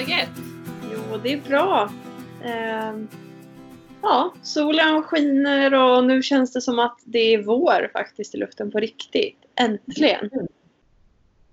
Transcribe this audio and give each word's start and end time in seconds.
läget? 0.00 0.28
Jo, 0.92 1.18
det 1.22 1.32
är 1.32 1.40
bra. 1.40 1.90
Eh, 2.44 2.94
ja, 4.02 4.34
solen 4.42 5.02
skiner 5.02 5.74
och 5.74 6.04
nu 6.04 6.22
känns 6.22 6.52
det 6.52 6.60
som 6.60 6.78
att 6.78 6.98
det 7.04 7.34
är 7.34 7.42
vår 7.42 7.90
faktiskt 7.92 8.34
i 8.34 8.38
luften 8.38 8.70
på 8.70 8.80
riktigt. 8.80 9.38
Äntligen! 9.54 10.30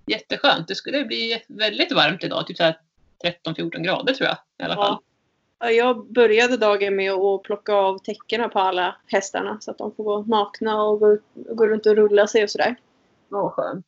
Jätteskönt. 0.06 0.68
Det 0.68 0.74
skulle 0.74 1.04
bli 1.04 1.42
väldigt 1.48 1.92
varmt 1.92 2.24
idag, 2.24 2.46
typ 2.46 2.56
så 2.56 2.62
här 2.62 2.78
13-14 3.44 3.78
grader 3.78 4.14
tror 4.14 4.28
jag 4.28 4.38
i 4.58 4.62
alla 4.62 4.74
fall. 4.74 4.98
Ja. 5.58 5.70
Jag 5.70 6.12
började 6.12 6.56
dagen 6.56 6.96
med 6.96 7.12
att 7.12 7.42
plocka 7.42 7.74
av 7.74 7.98
täckena 7.98 8.48
på 8.48 8.58
alla 8.58 8.96
hästarna 9.06 9.58
så 9.60 9.70
att 9.70 9.78
de 9.78 9.94
får 9.94 10.04
gå 10.04 10.22
nakna 10.22 10.82
och 10.82 11.00
gå, 11.00 11.18
gå 11.34 11.66
runt 11.66 11.86
och 11.86 11.96
rulla 11.96 12.26
sig 12.26 12.42
och 12.42 12.50
sådär. 12.50 12.76
Ja, 13.28 13.50
skönt. 13.50 13.86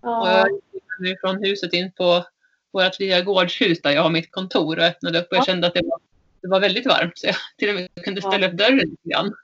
Och 0.00 0.08
Ja, 0.08 0.38
jag 0.38 0.50
gick 0.50 0.84
nu 0.98 1.16
från 1.20 1.44
huset 1.44 1.72
in 1.72 1.92
på 1.92 2.24
vårt 2.84 2.98
lilla 2.98 3.20
gårdshus 3.20 3.82
där 3.82 3.90
jag 3.90 4.02
har 4.02 4.10
mitt 4.10 4.30
kontor 4.30 4.78
och 4.78 4.84
öppnade 4.84 5.18
upp 5.18 5.26
och 5.30 5.36
jag 5.36 5.40
Ja. 5.42 5.44
kände 5.44 5.66
att 5.66 5.74
det 5.74 5.82
var, 5.84 5.98
det 6.42 6.48
var 6.48 6.60
väldigt 6.60 6.86
varmt 6.86 7.18
så 7.18 7.26
jag 7.26 7.36
till 7.58 7.68
och 7.68 7.74
med 7.74 7.88
kunde 8.04 8.22
ställa 8.22 8.46
upp 8.48 8.52
dörren 8.54 8.76
lite 8.78 9.08
grann. 9.10 9.34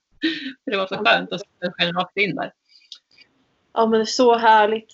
För 0.65 0.71
det 0.71 0.77
var 0.77 0.87
så 0.87 0.97
skönt 0.97 1.33
att 1.33 1.41
solen 1.41 1.73
sken 1.73 1.93
rakt 1.95 2.17
in 2.17 2.35
där. 2.37 2.53
ja, 3.75 3.87
men 3.87 4.07
så 4.07 4.37
härligt. 4.37 4.91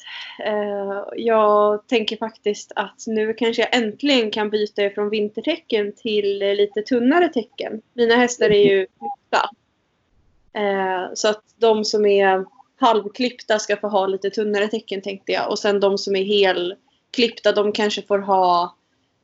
Eh, 0.47 1.05
jag 1.17 1.87
tänker 1.89 2.17
faktiskt 2.17 2.73
att 2.77 3.05
nu 3.07 3.35
kanske 3.35 3.63
jag 3.63 3.77
äntligen 3.77 4.31
kan 4.31 4.51
byta 4.51 4.83
ifrån 4.83 5.11
vintertecken 5.11 5.93
till 5.97 6.39
lite 6.39 6.83
tunnare 6.83 7.29
tecken. 7.29 7.83
Mina 7.95 8.15
hästar 8.17 8.51
är 8.51 8.65
ju 8.71 8.87
klippta. 8.87 9.51
Eh, 10.53 11.11
så 11.15 11.29
att 11.29 11.43
de 11.57 11.85
som 11.85 12.07
är 12.07 12.45
halvklippta 12.81 13.59
ska 13.59 13.77
få 13.77 13.89
ha 13.89 14.07
lite 14.07 14.31
tunnare 14.31 14.69
tecken 14.69 15.03
tänkte 15.03 15.33
jag. 15.33 15.51
Och 15.51 15.59
sen 15.59 15.81
de 15.81 15.99
som 15.99 16.17
är 16.17 16.23
helklippta 17.17 17.53
de 17.53 17.73
kanske 17.73 18.03
får 18.03 18.19
ha 18.19 18.77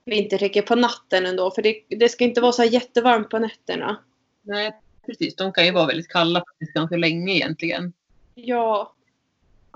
vintertecken 0.04 0.64
på 0.64 0.74
natten 0.74 1.26
ändå. 1.26 1.50
För 1.50 1.62
det, 1.62 1.80
det 1.88 2.08
ska 2.08 2.24
inte 2.24 2.40
vara 2.40 2.52
så 2.52 2.64
jättevarmt 2.64 3.30
på 3.30 3.38
nätterna. 3.38 3.96
Nej, 4.42 4.72
precis. 5.06 5.36
De 5.36 5.52
kan 5.52 5.64
ju 5.66 5.72
vara 5.72 5.86
väldigt 5.86 6.08
kalla 6.08 6.44
ganska 6.74 6.96
länge 6.96 7.32
egentligen. 7.34 7.92
Ja, 8.34 8.90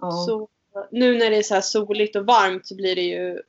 Ja. 0.00 0.10
Så 0.10 0.48
nu 0.90 1.18
när 1.18 1.30
det 1.30 1.36
är 1.36 1.42
så 1.42 1.54
här 1.54 1.60
soligt 1.60 2.16
och 2.16 2.26
varmt 2.26 2.66
så 2.66 2.74
blir 2.74 2.96
det 2.96 3.02
ju 3.02 3.42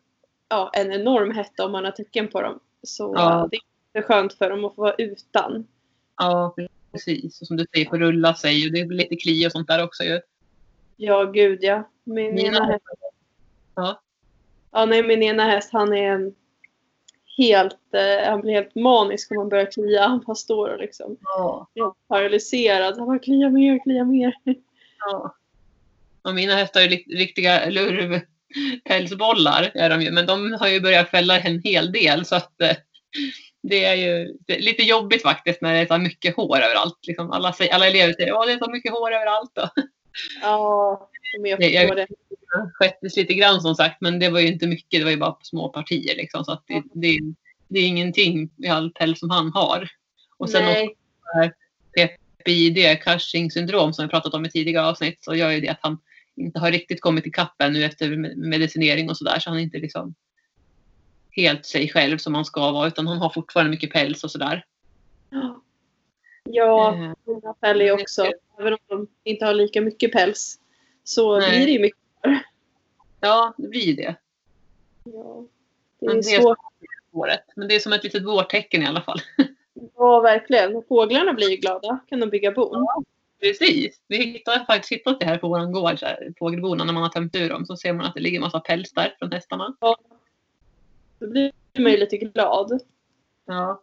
ja, 0.49 0.71
en 0.73 0.91
enorm 0.93 1.31
hetta 1.31 1.65
om 1.65 1.71
man 1.71 1.85
har 1.85 1.91
tecken 1.91 2.27
på 2.27 2.41
dem. 2.41 2.59
Så 2.83 3.13
Ja. 3.15 3.49
det 3.51 3.99
är 3.99 4.01
skönt 4.03 4.33
för 4.33 4.49
dem 4.49 4.65
att 4.65 4.75
få 4.75 4.81
vara 4.81 4.95
utan. 4.97 5.67
ja, 6.17 6.55
precis. 6.91 7.41
Och 7.41 7.47
som 7.47 7.57
du 7.57 7.65
säger, 7.73 7.89
får 7.89 7.97
rulla 7.97 8.35
sig 8.35 8.65
och 8.65 8.73
det 8.73 8.85
blir 8.85 8.97
lite 8.97 9.15
kli 9.15 9.47
och 9.47 9.51
sånt 9.51 9.67
där 9.67 9.83
också 9.83 10.03
ju. 10.03 10.19
Ja, 10.97 11.23
gud 11.23 11.59
ja. 11.63 11.89
Min 12.03 12.35
Mina 12.35 12.65
hästar. 12.65 12.95
Ja. 13.75 14.01
Ja, 14.71 14.85
nej, 14.85 15.03
min 15.03 15.23
ena 15.23 15.43
häst 15.43 15.69
han 15.73 15.93
är 15.93 16.31
helt, 17.37 17.77
eh, 17.93 18.29
han 18.29 18.41
blir 18.41 18.53
helt 18.53 18.75
manisk 18.75 19.31
om 19.31 19.37
man 19.37 19.49
börjar 19.49 19.71
klia. 19.71 20.07
Han 20.07 20.23
bara 20.27 20.35
står 20.35 20.69
och 20.69 20.79
liksom 20.79 21.17
Ja. 21.21 21.67
helt 21.75 21.93
paralyserad. 22.07 22.97
Han 22.97 23.07
bara 23.07 23.19
klia 23.19 23.49
mer, 23.49 23.83
klia 23.83 24.03
mer. 24.03 24.33
Ja. 24.99 25.35
Och 26.21 26.35
mina 26.35 26.55
hästar 26.55 26.81
är 26.81 26.87
riktiga 27.17 27.69
lurvpälsbollar 27.69 29.71
är 29.73 29.89
de 29.89 30.01
ju, 30.01 30.11
men 30.11 30.25
de 30.25 30.53
har 30.59 30.67
ju 30.67 30.79
börjat 30.81 31.09
fälla 31.09 31.39
en 31.39 31.61
hel 31.61 31.91
del 31.91 32.25
så 32.25 32.35
att 32.35 32.61
eh, 32.61 32.75
det 33.61 33.85
är 33.85 33.95
ju 33.95 34.35
är 34.47 34.59
lite 34.59 34.83
jobbigt 34.83 35.21
faktiskt 35.21 35.61
när 35.61 35.73
det 35.73 35.79
är 35.79 35.85
så 35.85 35.97
mycket 35.97 36.35
hår 36.35 36.57
överallt. 36.61 36.99
Liksom 37.07 37.31
alla, 37.31 37.53
alla 37.71 37.87
elever 37.87 38.13
säger 38.13 38.41
att 38.41 38.47
det 38.47 38.53
är 38.53 38.57
så 38.57 38.71
mycket 38.71 38.91
hår 38.91 39.11
överallt. 39.13 39.57
Och 39.57 39.69
Ja, 40.41 41.09
jag- 41.43 41.63
förstår 41.63 41.95
det. 41.95 42.07
Det 42.53 42.71
skättes 42.73 43.17
lite 43.17 43.33
grann 43.33 43.61
som 43.61 43.75
sagt, 43.75 44.01
men 44.01 44.19
det 44.19 44.29
var 44.29 44.39
ju 44.39 44.47
inte 44.47 44.67
mycket. 44.67 44.99
Det 44.99 45.03
var 45.03 45.11
ju 45.11 45.17
bara 45.17 45.31
på 45.31 45.45
små 45.45 45.69
partier 45.69 46.15
liksom, 46.15 46.45
så 46.45 46.51
att 46.51 46.63
det, 46.67 46.83
det, 46.93 47.19
det 47.67 47.79
är 47.79 47.87
ingenting 47.87 48.49
i 48.57 48.67
all 48.67 48.91
päls 48.91 49.19
som 49.19 49.29
han 49.29 49.51
har. 49.53 49.89
Och 50.37 50.49
sen 50.49 50.65
Nej. 50.65 50.95
PPID, 51.95 53.01
Cushing 53.01 53.51
syndrom 53.51 53.93
som 53.93 54.05
vi 54.05 54.09
pratat 54.09 54.33
om 54.33 54.45
i 54.45 54.51
tidigare 54.51 54.87
avsnitt 54.87 55.23
så 55.23 55.35
gör 55.35 55.51
ju 55.51 55.61
det 55.61 55.69
att 55.69 55.79
han 55.81 55.97
inte 56.35 56.59
har 56.59 56.71
riktigt 56.71 57.01
kommit 57.01 57.25
ikapp 57.25 57.61
ännu 57.61 57.83
efter 57.83 58.07
me- 58.09 58.35
medicinering 58.35 59.09
och 59.09 59.17
sådär 59.17 59.39
så 59.39 59.49
han 59.49 59.59
är 59.59 59.63
inte 59.63 59.77
liksom 59.77 60.15
helt 61.31 61.65
sig 61.65 61.89
själv 61.89 62.17
som 62.17 62.35
han 62.35 62.45
ska 62.45 62.71
vara 62.71 62.87
utan 62.87 63.07
han 63.07 63.17
har 63.17 63.29
fortfarande 63.29 63.71
mycket 63.71 63.91
päls 63.91 64.23
och 64.23 64.31
sådär. 64.31 64.65
Ja, 65.29 65.61
Eh, 66.45 67.13
mina 67.25 67.83
ju 67.83 67.91
också. 67.91 68.31
Även 68.59 68.73
om 68.73 68.79
de 68.87 69.07
inte 69.23 69.45
har 69.45 69.53
lika 69.53 69.81
mycket 69.81 70.11
päls 70.11 70.59
så 71.03 71.39
Nej. 71.39 71.49
blir 71.49 71.65
det 71.65 71.71
ju 71.71 71.79
mycket. 71.79 71.99
Ja, 73.19 73.53
det 73.57 73.67
blir 73.67 73.95
det. 73.95 74.15
Ja, 75.03 75.43
det 75.99 76.05
Men 76.05 76.17
är 76.17 76.21
det 76.23 76.35
är 76.35 76.41
svårt. 76.41 76.57
Året. 77.11 77.43
Men 77.55 77.67
det 77.67 77.75
är 77.75 77.79
som 77.79 77.93
ett 77.93 78.03
litet 78.03 78.25
vårtecken 78.25 78.83
i 78.83 78.85
alla 78.85 79.01
fall. 79.01 79.19
Ja, 79.95 80.19
verkligen. 80.19 80.75
Och 80.75 80.85
Fåglarna 80.87 81.33
blir 81.33 81.49
ju 81.49 81.55
glada. 81.55 81.99
Kan 82.09 82.19
de 82.19 82.29
bygga 82.29 82.51
bon? 82.51 82.87
Precis. 83.39 84.01
Vi 84.07 84.17
hittar 84.17 84.65
faktiskt 84.65 84.91
hittat 84.91 85.19
det 85.19 85.25
här 85.25 85.37
på 85.37 85.47
vår 85.47 85.65
gård, 85.65 85.97
fågelbona, 86.39 86.83
när 86.83 86.93
man 86.93 87.03
har 87.03 87.09
tömt 87.09 87.35
ur 87.35 87.49
dem. 87.49 87.65
Så 87.65 87.77
ser 87.77 87.93
man 87.93 88.05
att 88.05 88.13
det 88.13 88.19
ligger 88.19 88.39
massa 88.39 88.59
päls 88.59 88.91
där 88.91 89.15
från 89.19 89.31
hästarna. 89.31 89.75
Då 91.19 91.27
blir 91.27 91.51
man 91.77 91.91
ju 91.91 91.97
lite 91.97 92.17
glad. 92.17 92.79
Ja. 93.45 93.81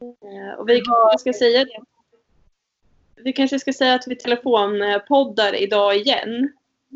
Eh, 0.00 0.58
Och 0.58 0.68
vi 0.68 0.80
kanske 0.80 1.18
ska 1.18 1.32
säga 1.32 1.64
det. 1.64 1.80
Vi 3.16 3.32
kanske 3.32 3.58
ska 3.58 3.72
säga 3.72 3.94
att 3.94 4.06
vi 4.06 4.16
telefonpoddar 4.16 5.54
idag 5.54 5.96
igen. 5.96 6.52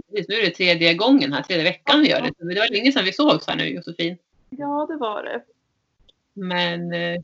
Nu 0.06 0.34
är 0.34 0.44
det 0.44 0.50
tredje 0.50 0.94
gången 0.94 1.32
här, 1.32 1.42
tredje 1.42 1.64
veckan 1.64 2.00
vi 2.00 2.10
gör 2.10 2.20
det. 2.20 2.32
Det 2.54 2.60
var 2.60 2.70
länge 2.70 2.92
sedan 2.92 3.04
vi 3.04 3.12
sågs 3.12 3.46
här 3.46 3.56
nu 3.56 3.68
Josefin. 3.68 4.18
Ja, 4.50 4.86
det 4.90 4.96
var 4.96 5.22
det. 5.22 5.42
Men 6.34 6.92
eh, 6.92 7.20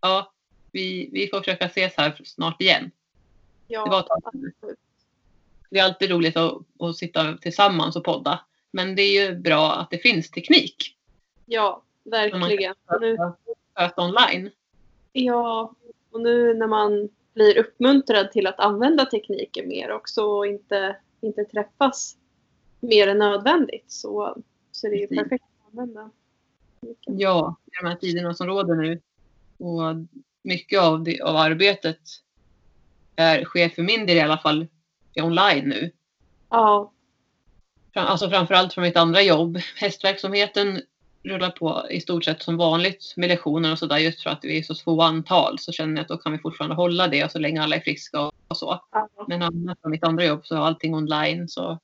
ja, 0.00 0.32
vi, 0.72 1.10
vi 1.12 1.28
får 1.28 1.38
försöka 1.38 1.64
ses 1.64 1.94
här 1.96 2.20
snart 2.24 2.60
igen. 2.60 2.90
Ja, 3.66 3.84
Det 3.84 3.90
var 3.90 4.06
absolut. 4.10 4.54
Det 5.70 5.78
är 5.78 5.84
alltid 5.84 6.10
roligt 6.10 6.36
att, 6.36 6.58
att 6.78 6.96
sitta 6.96 7.36
tillsammans 7.36 7.96
och 7.96 8.04
podda. 8.04 8.40
Men 8.70 8.96
det 8.96 9.02
är 9.02 9.28
ju 9.28 9.36
bra 9.38 9.72
att 9.72 9.90
det 9.90 9.98
finns 9.98 10.30
teknik. 10.30 10.96
ja 11.46 11.82
verkligen. 12.04 12.74
Nu, 13.00 13.16
Sköta 13.74 14.02
online. 14.02 14.50
ja, 15.12 15.74
och 16.10 16.20
nu 16.20 16.54
när 16.54 16.66
man 16.66 17.08
blir 17.34 17.58
uppmuntrad 17.58 18.32
till 18.32 18.46
att 18.46 18.60
använda 18.60 19.06
tekniken 19.06 19.68
mer 19.68 19.90
också 19.90 20.22
och 20.22 20.46
inte, 20.46 20.96
inte 21.20 21.44
träffas 21.44 22.16
mer 22.80 23.08
än 23.08 23.18
nödvändigt 23.18 23.84
så, 23.92 24.36
så 24.70 24.86
är 24.86 24.90
det 24.90 24.96
ju 24.96 25.06
Precis. 25.06 25.22
perfekt 25.22 25.44
att 25.44 25.72
använda. 25.78 26.10
Ja, 27.06 27.56
i 27.66 27.70
de 27.82 27.88
här 27.88 27.96
tiderna 27.96 28.34
som 28.34 28.46
råder 28.46 28.74
nu. 28.74 29.00
Och 29.58 29.82
mycket 30.42 30.80
av, 30.80 31.02
det, 31.02 31.20
av 31.20 31.36
arbetet 31.36 32.00
är, 33.16 33.44
sker 33.44 33.68
för 33.68 33.82
min 33.82 34.06
del 34.06 34.16
i 34.16 34.20
alla 34.20 34.38
fall 34.38 34.66
online 35.22 35.68
nu. 35.68 35.90
Ja, 36.50 36.92
Fram- 37.92 38.06
Alltså 38.06 38.30
framförallt 38.30 38.72
från 38.74 38.82
mitt 38.84 38.96
andra 38.96 39.22
jobb. 39.22 39.58
Hästverksamheten 39.76 40.82
rullar 41.22 41.50
på 41.50 41.86
i 41.90 42.00
stort 42.00 42.24
sett 42.24 42.42
som 42.42 42.56
vanligt 42.56 43.12
med 43.16 43.28
lektioner 43.28 43.72
och 43.72 43.78
sådär. 43.78 43.98
Just 43.98 44.22
för 44.22 44.30
att 44.30 44.44
vi 44.44 44.58
är 44.58 44.62
så 44.62 44.74
få 44.74 45.02
antal 45.02 45.58
så 45.58 45.72
känner 45.72 45.96
jag 45.96 46.02
att 46.02 46.08
då 46.08 46.16
kan 46.16 46.32
vi 46.32 46.38
fortfarande 46.38 46.76
hålla 46.76 47.08
det 47.08 47.24
och 47.24 47.30
så 47.30 47.38
länge 47.38 47.62
alla 47.62 47.76
är 47.76 47.80
friska 47.80 48.20
och, 48.20 48.32
och 48.48 48.56
så. 48.56 48.80
ja. 48.92 49.08
Men 49.28 49.42
annars 49.42 49.78
från 49.82 49.90
mitt 49.90 50.04
andra 50.04 50.24
jobb 50.24 50.46
så 50.46 50.54
är 50.54 50.58
allting 50.58 50.94
online. 50.94 51.48
Så 51.48 51.78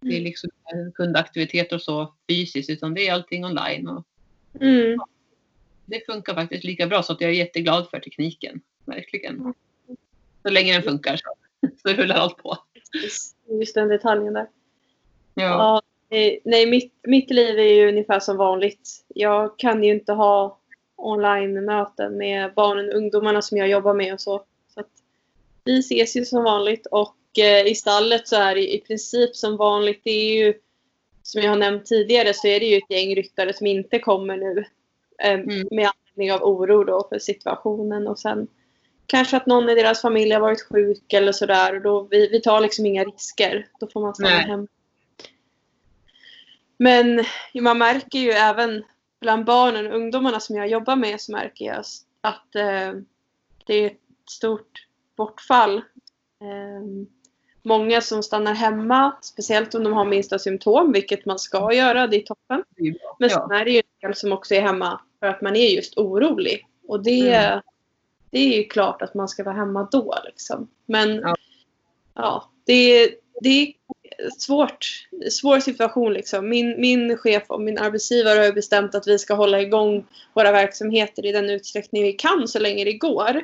det 0.00 0.16
är 0.16 0.20
liksom 0.20 0.50
inte 0.74 0.92
kundaktiviteter 0.94 1.76
och 1.76 1.82
så 1.82 2.14
fysiskt 2.28 2.70
utan 2.70 2.94
det 2.94 3.08
är 3.08 3.12
allting 3.14 3.44
online. 3.44 3.88
Och 3.88 4.04
Mm. 4.60 4.98
det 5.86 6.06
funkar 6.06 6.34
faktiskt 6.34 6.64
lika 6.64 6.86
bra 6.86 7.02
så 7.02 7.12
att 7.12 7.20
jag 7.20 7.30
är 7.30 7.34
jätteglad 7.34 7.90
för 7.90 8.00
tekniken. 8.00 8.60
Verkligen. 8.84 9.54
Så 10.42 10.50
länge 10.50 10.72
den 10.72 10.82
funkar 10.82 11.16
så, 11.16 11.34
så 11.82 12.02
rullar 12.02 12.16
allt 12.16 12.36
på. 12.36 12.58
Precis. 12.92 13.34
Just 13.60 13.74
den 13.74 13.88
detaljen 13.88 14.32
där. 14.34 14.46
Ja. 15.34 15.42
Ja, 15.44 15.82
nej, 16.44 16.66
mitt, 16.66 16.92
mitt 17.02 17.30
liv 17.30 17.58
är 17.58 17.74
ju 17.74 17.88
ungefär 17.88 18.20
som 18.20 18.36
vanligt. 18.36 19.04
Jag 19.08 19.58
kan 19.58 19.84
ju 19.84 19.90
inte 19.90 20.12
ha 20.12 20.58
online-möten 20.96 22.16
med 22.18 22.54
barnen 22.54 22.88
och 22.88 22.94
ungdomarna 22.94 23.42
som 23.42 23.58
jag 23.58 23.68
jobbar 23.68 23.94
med 23.94 24.12
och 24.12 24.20
så. 24.20 24.44
så 24.74 24.82
vi 25.64 25.78
ses 25.78 26.16
ju 26.16 26.24
som 26.24 26.44
vanligt 26.44 26.86
och 26.86 27.16
eh, 27.38 27.66
i 27.66 27.74
stallet 27.74 28.28
så 28.28 28.36
är 28.36 28.54
det 28.54 28.74
i 28.74 28.78
princip 28.80 29.36
som 29.36 29.56
vanligt. 29.56 30.00
Det 30.04 30.10
är 30.10 30.44
ju, 30.44 30.54
som 31.22 31.42
jag 31.42 31.50
har 31.50 31.56
nämnt 31.56 31.86
tidigare, 31.86 32.34
så 32.34 32.48
är 32.48 32.60
det 32.60 32.66
ju 32.66 32.76
ett 32.76 32.90
gäng 32.90 33.14
ryttare 33.14 33.52
som 33.52 33.66
inte 33.66 33.98
kommer 33.98 34.36
nu. 34.36 34.64
Eh, 35.22 35.32
Mm. 35.32 35.68
Med 35.70 35.90
anledning 35.90 36.32
av 36.32 36.42
oro 36.42 36.84
då 36.84 37.06
för 37.08 37.18
situationen 37.18 38.08
och 38.08 38.18
sen 38.18 38.48
kanske 39.06 39.36
att 39.36 39.46
någon 39.46 39.68
i 39.68 39.74
deras 39.74 40.02
familj 40.02 40.32
har 40.32 40.40
varit 40.40 40.62
sjuk 40.62 41.12
eller 41.12 41.32
sådär. 41.32 41.76
Och 41.76 41.82
då, 41.82 42.08
vi, 42.10 42.28
vi 42.28 42.40
tar 42.40 42.60
liksom 42.60 42.86
inga 42.86 43.04
risker. 43.04 43.66
Då 43.80 43.86
får 43.86 44.00
man 44.00 44.14
stanna 44.14 44.28
hemma. 44.30 44.66
Men 46.78 47.24
man 47.60 47.78
märker 47.78 48.18
ju 48.18 48.30
även 48.30 48.84
bland 49.20 49.44
barnen 49.44 49.86
och 49.86 49.94
ungdomarna 49.96 50.40
som 50.40 50.56
jag 50.56 50.68
jobbar 50.68 50.96
med 50.96 51.20
så 51.20 51.32
märker 51.32 51.64
jag 51.64 51.78
att 52.20 52.54
eh, 52.54 52.92
det 53.66 53.74
är 53.74 53.86
ett 53.86 54.00
stort 54.30 54.86
bortfall. 55.16 55.76
Eh, 56.40 57.06
många 57.62 58.00
som 58.00 58.22
stannar 58.22 58.54
hemma, 58.54 59.16
speciellt 59.22 59.74
om 59.74 59.84
de 59.84 59.92
har 59.92 60.04
minsta 60.04 60.38
symptom, 60.38 60.92
vilket 60.92 61.26
man 61.26 61.38
ska 61.38 61.72
göra, 61.72 62.06
det 62.06 62.16
är 62.16 62.22
toppen. 62.26 62.64
Men 63.18 63.30
sen 63.30 63.50
är 63.50 63.64
det 63.64 63.70
ju 63.70 63.78
en 63.78 64.08
del 64.08 64.14
som 64.14 64.32
också 64.32 64.54
är 64.54 64.60
hemma 64.60 65.00
för 65.20 65.26
att 65.26 65.42
man 65.42 65.56
är 65.56 65.68
just 65.76 65.98
orolig. 65.98 66.66
Och 66.88 67.02
det, 67.02 67.34
Mm. 67.34 67.60
det 68.30 68.38
är 68.38 68.56
ju 68.58 68.64
klart 68.64 69.02
att 69.02 69.14
man 69.14 69.28
ska 69.28 69.44
vara 69.44 69.54
hemma 69.54 69.88
då. 69.92 70.14
Liksom. 70.24 70.68
Men 70.86 71.14
Ja. 71.20 71.34
ja, 72.14 72.50
det, 72.64 73.10
det 73.40 73.74
svårt. 74.38 74.86
Svår 75.30 75.60
situation. 75.60 76.12
Liksom. 76.12 76.48
Min, 76.48 76.80
min 76.80 77.16
chef 77.16 77.42
och 77.46 77.60
min 77.60 77.78
arbetsgivare 77.78 78.38
har 78.44 78.52
bestämt 78.52 78.94
att 78.94 79.06
vi 79.06 79.18
ska 79.18 79.34
hålla 79.34 79.60
igång 79.60 80.06
våra 80.34 80.52
verksamheter 80.52 81.26
i 81.26 81.32
den 81.32 81.50
utsträckning 81.50 82.02
vi 82.02 82.12
kan 82.12 82.48
så 82.48 82.58
länge 82.58 82.84
det 82.84 82.92
går. 82.92 83.42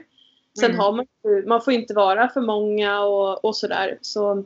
Sen 0.58 0.70
Mm. 0.70 0.78
har 0.80 0.92
man 0.92 1.06
man 1.46 1.62
får 1.62 1.72
inte 1.72 1.94
vara 1.94 2.28
för 2.28 2.40
många 2.40 3.00
och, 3.00 3.44
och 3.44 3.56
sådär. 3.56 3.98
Så 4.00 4.44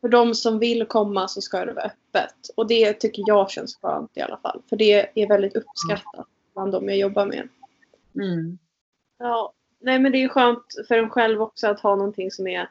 för 0.00 0.08
de 0.08 0.34
som 0.34 0.58
vill 0.58 0.84
komma 0.84 1.28
så 1.28 1.40
ska 1.40 1.64
det 1.64 1.72
vara 1.72 1.84
öppet. 1.84 2.34
Och 2.56 2.66
det 2.66 2.92
tycker 2.92 3.22
jag 3.26 3.50
känns 3.50 3.76
skönt 3.76 4.16
i 4.16 4.20
alla 4.20 4.36
fall. 4.36 4.62
För 4.68 4.76
det 4.76 5.22
är 5.22 5.28
väldigt 5.28 5.56
uppskattat 5.56 6.26
bland 6.54 6.72
de 6.72 6.88
jag 6.88 6.98
jobbar 6.98 7.26
med. 7.26 7.48
Mm. 8.14 8.58
Ja, 9.18 9.52
nej 9.80 9.98
men 9.98 10.12
det 10.12 10.22
är 10.22 10.28
skönt 10.28 10.64
för 10.88 10.98
en 10.98 11.10
själv 11.10 11.42
också 11.42 11.66
att 11.66 11.80
ha 11.80 11.96
någonting 11.96 12.30
som 12.30 12.46
är 12.46 12.70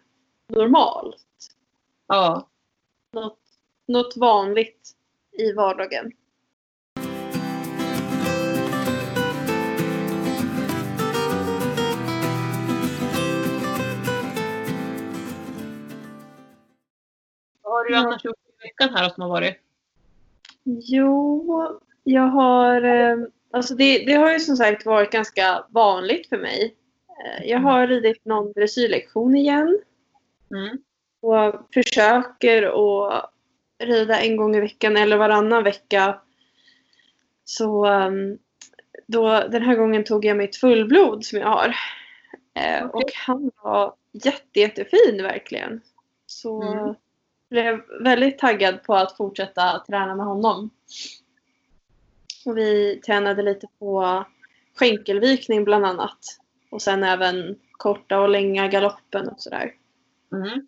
normalt. 0.49 1.17
ja. 2.07 2.47
Något, 3.13 3.39
något 3.87 4.17
vanligt 4.17 4.95
i 5.31 5.53
vardagen. 5.53 6.11
Vad 17.61 17.73
har 17.73 17.83
du 17.89 17.95
annars 17.95 18.25
gjort 18.25 18.35
i 18.37 18.67
veckan 18.67 18.89
här 18.95 19.09
som 19.09 19.21
har 19.23 19.29
varit? 19.29 19.55
Jo, 20.63 21.79
jag 22.03 22.27
har... 22.27 22.81
eh, 22.83 23.17
Alltså 23.53 23.75
det, 23.75 24.05
det 24.05 24.13
har 24.13 24.31
ju 24.31 24.39
som 24.39 24.55
sagt 24.55 24.85
varit 24.85 25.11
ganska 25.11 25.65
vanligt 25.69 26.29
för 26.29 26.37
mig. 26.37 26.75
Eh, 27.25 27.45
Jag 27.49 27.59
har 27.59 27.87
ridit 27.87 28.25
någon 28.25 28.51
dressyrlektion 28.51 29.35
igen. 29.35 29.79
Mm. 30.51 30.77
Och 31.21 31.53
försöker 31.73 32.63
att 32.63 33.31
rida 33.79 34.19
en 34.19 34.37
gång 34.37 34.55
i 34.55 34.59
veckan 34.59 34.97
eller 34.97 35.17
varannan 35.17 35.63
vecka. 35.63 36.19
Så 37.43 37.87
um, 37.87 38.37
då, 39.07 39.27
den 39.27 39.61
här 39.61 39.75
gången 39.75 40.03
tog 40.03 40.25
jag 40.25 40.37
mitt 40.37 40.55
fullblod 40.55 41.25
som 41.25 41.39
jag 41.39 41.47
har. 41.47 41.75
Eh, 42.53 42.85
Okej. 42.85 42.89
Och 42.93 43.11
han 43.27 43.51
var 43.63 43.93
jätte, 44.11 44.59
jättefin 44.59 45.23
verkligen. 45.23 45.81
Så 46.25 46.61
Mm. 46.63 46.95
blev 47.49 47.81
väldigt 48.03 48.39
taggad 48.39 48.83
på 48.83 48.95
att 48.95 49.17
fortsätta 49.17 49.83
träna 49.87 50.15
med 50.15 50.25
honom. 50.25 50.69
Och 52.45 52.57
vi 52.57 53.01
tränade 53.05 53.41
lite 53.41 53.67
på 53.79 54.25
skänkelvikning 54.75 55.63
bland 55.63 55.85
annat. 55.85 56.19
Och 56.69 56.81
sen 56.81 57.03
även 57.03 57.59
korta 57.71 58.19
och 58.19 58.29
långa 58.29 58.67
galoppen 58.67 59.27
och 59.27 59.41
sådär. 59.41 59.73
Mm. 60.33 60.67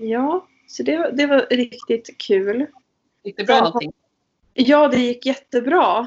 Ja, 0.00 0.46
så 0.66 0.82
det, 0.82 0.98
var- 0.98 1.10
det 1.12 1.26
var 1.26 1.46
riktigt 1.50 2.18
kul. 2.18 2.66
Gick 3.22 3.36
det 3.36 3.44
bra 3.44 3.56
Sen- 3.56 3.64
allting? 3.66 3.92
Ja, 4.54 4.88
det 4.88 5.00
gick 5.00 5.26
jättebra. 5.26 6.06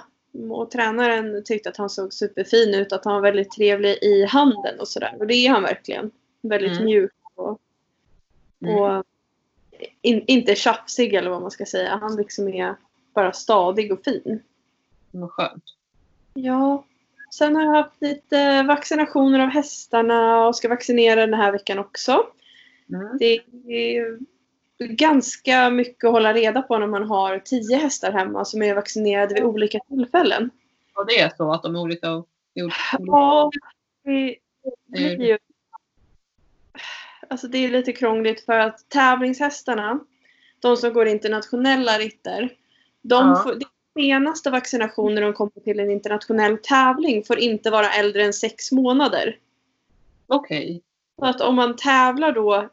Och 0.52 0.72
tränaren 0.72 1.44
tyckte 1.44 1.70
att 1.70 1.78
han 1.78 1.90
såg 1.90 2.14
superfin 2.14 2.74
ut, 2.76 2.94
att 2.94 3.06
han 3.06 3.14
var 3.14 3.22
väldigt 3.22 3.52
trevlig 3.52 3.98
i 4.02 4.26
handen 4.26 4.80
och 4.80 4.88
sådär. 4.88 5.16
Och 5.20 5.28
det 5.28 5.34
är 5.34 5.50
han 5.50 5.62
verkligen. 5.64 6.12
Väldigt 6.42 6.72
Mm. 6.72 6.86
mjuk 6.86 7.12
och, 7.36 7.60
Mm. 8.62 8.76
och 8.76 9.04
in, 10.02 10.24
inte 10.28 10.56
tjafsig 10.56 11.14
eller 11.14 11.30
vad 11.30 11.42
man 11.42 11.52
ska 11.52 11.66
säga. 11.66 11.98
Han 12.02 12.16
liksom 12.16 12.48
är 12.48 12.76
bara 13.14 13.34
stadig 13.34 13.92
och 13.94 14.04
fin. 14.04 14.44
Vad 15.12 15.32
skönt. 15.32 15.64
Ja. 16.34 16.86
Sen 17.34 17.56
har 17.56 17.64
jag 17.64 17.72
haft 17.72 18.02
lite 18.02 18.64
vaccinationer 18.64 19.40
av 19.40 19.50
hästarna 19.50 20.48
och 20.48 20.56
ska 20.56 20.70
vaccinera 20.70 21.22
den 21.26 21.34
här 21.34 21.52
veckan 21.52 21.80
också. 21.80 22.24
Mm. 22.92 23.18
Det 23.20 23.40
är 23.88 24.20
ganska 24.80 25.70
mycket 25.70 26.04
att 26.04 26.12
hålla 26.12 26.34
reda 26.34 26.62
på 26.62 26.78
när 26.78 26.88
man 26.88 27.04
har 27.04 27.40
tio 27.40 27.78
hästar 27.78 28.12
hemma 28.12 28.46
som 28.46 28.62
är 28.62 28.76
vaccinerade 28.76 29.34
vid 29.34 29.44
olika 29.44 29.80
tillfällen. 29.80 30.50
Och 30.96 31.06
det 31.06 31.20
är 31.20 31.30
så 31.38 31.52
att 31.52 31.64
de 31.64 31.76
är 31.76 31.80
olika? 31.80 32.12
olika. 32.56 32.76
Ja, 33.00 33.52
det 34.04 34.36
blir 34.88 35.22
ju... 35.22 35.38
Alltså 37.28 37.48
det 37.48 37.58
är 37.58 37.70
lite 37.70 37.94
krångligt 37.94 38.46
för 38.46 38.60
att 38.60 38.90
tävlingshästarna, 38.90 40.00
de 40.60 40.78
som 40.78 40.94
går 40.94 41.08
internationella 41.08 41.98
ritter, 41.98 42.50
de 43.02 43.28
Ja. 43.28 43.44
får, 43.44 43.58
senaste 43.94 44.50
vaccinationen 44.50 45.24
de 45.24 45.34
kommer 45.34 45.64
till 45.64 45.80
en 45.80 45.92
internationell 45.92 46.58
tävling 46.58 47.24
får 47.24 47.40
inte 47.40 47.70
vara 47.70 47.90
äldre 47.90 48.24
än 48.24 48.34
sex 48.34 48.72
månader. 48.72 49.38
Okej. 50.28 50.82
Så 51.20 51.26
att 51.26 51.42
om 51.42 51.56
man 51.56 51.76
tävlar 51.76 52.32
då 52.32 52.70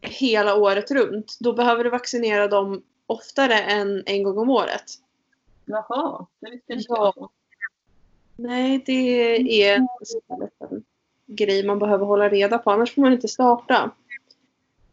hela 0.00 0.54
året 0.54 0.90
runt, 0.90 1.36
då 1.40 1.52
behöver 1.52 1.84
du 1.84 1.90
vaccinera 1.90 2.48
dem 2.48 2.82
oftare 3.06 3.54
än 3.54 4.02
en 4.06 4.22
gång 4.22 4.38
om 4.38 4.50
året. 4.50 4.84
Jaha, 5.64 6.26
det 6.40 6.50
visste 6.50 6.72
inte 6.72 6.84
Ja. 6.88 7.12
jag. 7.16 7.30
Nej, 8.36 8.82
det 8.86 9.62
är 9.62 9.76
en 9.76 9.88
här 10.28 10.40
liten 10.40 10.84
grej 11.26 11.66
man 11.66 11.78
behöver 11.78 12.06
hålla 12.06 12.28
reda 12.28 12.58
på, 12.58 12.70
annars 12.70 12.94
får 12.94 13.02
man 13.02 13.12
inte 13.12 13.28
starta. 13.28 13.90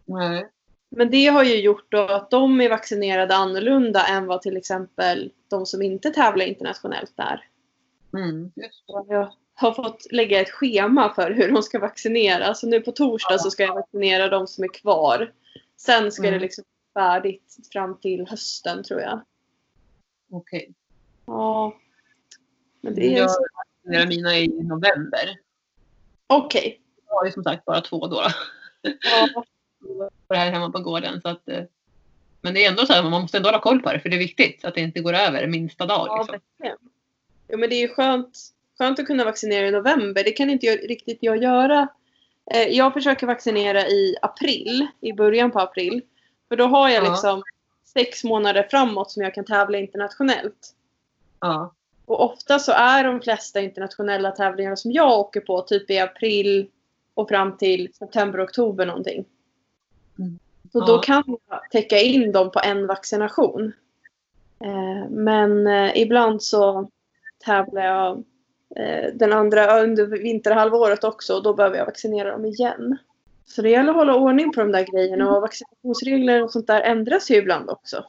Nej. 0.06 0.50
Men 0.90 1.12
det 1.12 1.28
har 1.28 1.44
ju 1.44 1.62
gjort 1.62 1.94
att 1.94 2.30
de 2.30 2.62
är 2.62 2.70
vaccinerade 2.70 3.36
annorlunda 3.36 4.08
än 4.08 4.26
vad 4.26 4.42
till 4.42 4.58
exempel 4.58 5.32
de 5.48 5.66
som 5.66 5.82
inte 5.82 6.10
tävlar 6.10 6.46
internationellt 6.46 7.14
är. 7.18 7.48
Mm. 8.14 8.52
Just 8.56 8.88
det. 8.88 9.14
Jag 9.14 9.32
har 9.56 9.72
fått 9.74 10.12
lägga 10.12 10.42
ett 10.42 10.50
schema 10.50 11.14
för 11.14 11.32
hur 11.32 11.52
de 11.52 11.64
ska 11.64 11.80
vaccinera. 11.80 12.54
Så 12.54 12.68
nu 12.68 12.80
på 12.82 12.92
torsdag 12.92 13.38
så 13.40 13.52
ska 13.52 13.64
jag 13.64 13.74
vaccinera 13.76 14.30
de 14.30 14.48
som 14.48 14.64
är 14.64 14.68
kvar. 14.74 15.34
Sen 15.78 16.12
ska 16.12 16.24
Mm. 16.24 16.34
det 16.34 16.40
liksom 16.40 16.64
vara 16.94 17.06
färdigt 17.14 17.58
fram 17.74 17.98
till 18.00 18.28
hösten 18.28 18.84
tror 18.84 19.02
jag. 19.02 19.22
Okej. 20.32 20.74
Ja. 21.26 21.76
Men 22.82 22.96
det 22.96 23.14
är... 23.14 23.18
Jag 23.18 23.30
vaccinerar 23.84 24.08
mina 24.08 24.38
i 24.40 24.48
november. 24.48 25.38
Okej. 26.28 26.82
Jag 27.08 27.14
har 27.16 27.26
ju 27.26 27.32
som 27.32 27.44
sagt 27.44 27.66
bara 27.66 27.82
två 27.82 28.08
då. 28.08 28.24
Ja. 28.82 29.44
På 30.28 30.34
det 30.34 30.38
här 30.38 30.52
hemma 30.52 30.70
på 30.72 30.80
gården. 30.80 31.22
Så 31.22 31.30
att, 31.30 31.48
eh, 31.50 31.64
men 32.42 32.54
det 32.54 32.66
är 32.66 32.70
ändå 32.70 32.86
så 32.86 32.94
här, 32.94 33.04
man 33.04 33.22
måste 33.22 33.38
ändå 33.38 33.50
hålla 33.50 33.60
koll 33.60 33.82
på 33.82 33.94
det. 33.94 34.00
För 34.00 34.10
det 34.10 34.16
är 34.16 34.20
viktigt 34.20 34.66
att 34.66 34.76
det 34.76 34.82
inte 34.82 35.02
går 35.02 35.14
över 35.14 35.48
minsta 35.48 35.86
dag. 35.86 36.08
Ja, 36.08 36.18
Liksom. 36.18 36.40
verkligen. 36.60 36.78
Ja, 37.48 37.58
men 37.58 37.70
det 37.70 37.76
är 37.76 37.82
ju 37.82 37.88
skönt, 37.88 38.40
skönt 38.78 39.00
att 39.00 39.06
kunna 39.08 39.26
vaccinera 39.26 39.68
i 39.68 39.72
november. 39.72 40.24
Det 40.24 40.32
kan 40.32 40.50
inte 40.50 40.66
jag, 40.66 40.90
riktigt 40.90 41.18
jag 41.22 41.44
göra. 41.44 41.88
Eh, 42.54 42.68
jag 42.68 42.94
försöker 42.94 43.28
vaccinera 43.28 43.88
i 43.88 44.16
april, 44.22 44.88
i 45.02 45.14
början 45.14 45.52
på 45.52 45.60
april. 45.60 46.02
För 46.50 46.56
då 46.56 46.66
har 46.66 46.90
jag 46.90 47.06
Ja. 47.06 47.10
liksom 47.12 47.44
sex 47.86 48.24
månader 48.24 48.68
framåt 48.72 49.12
som 49.12 49.24
jag 49.24 49.34
kan 49.34 49.46
tävla 49.46 49.78
internationellt. 49.78 50.76
Ja. 51.40 51.74
Och 52.06 52.24
ofta 52.24 52.60
så 52.60 52.72
är 52.72 53.04
de 53.04 53.22
flesta 53.22 53.62
internationella 53.62 54.32
tävlingar 54.32 54.76
som 54.76 54.92
jag 54.92 55.20
åker 55.20 55.42
på 55.42 55.62
typ 55.62 55.90
i 55.92 56.00
april 56.00 56.68
och 57.14 57.30
fram 57.30 57.58
till 57.58 57.94
september, 57.94 58.44
oktober 58.46 58.86
någonting. 58.86 59.26
Mm. 60.20 60.40
Så 60.72 60.80
Ja. 60.80 60.86
då 60.86 60.98
kan 61.00 61.24
jag 61.50 61.72
täcka 61.72 62.00
in 62.00 62.32
dem 62.32 62.52
på 62.52 62.60
en 62.64 62.88
vaccination. 62.88 63.74
Eh, 64.64 65.10
men 65.10 65.68
eh, 65.68 65.98
ibland 65.98 66.44
så 66.44 66.90
tävlar 67.46 67.82
jag 67.86 68.24
den 69.14 69.34
andra 69.34 69.82
under 69.82 70.06
vinterhalvåret 70.06 71.04
också 71.04 71.36
och 71.36 71.44
då 71.44 71.54
behöver 71.54 71.78
jag 71.78 71.86
vaccinera 71.86 72.32
dem 72.32 72.46
igen. 72.46 72.98
Så 73.46 73.62
det 73.62 73.70
gäller 73.70 73.90
att 73.90 73.96
hålla 73.96 74.16
ordning 74.16 74.52
på 74.54 74.60
de 74.60 74.72
där 74.72 74.86
grejerna 74.92 75.36
och 75.36 75.42
vaccinationsregler 75.42 76.44
och 76.44 76.52
sånt 76.52 76.68
där 76.68 76.82
ändras 76.82 77.32
ju 77.32 77.36
ibland 77.36 77.70
också. 77.70 78.06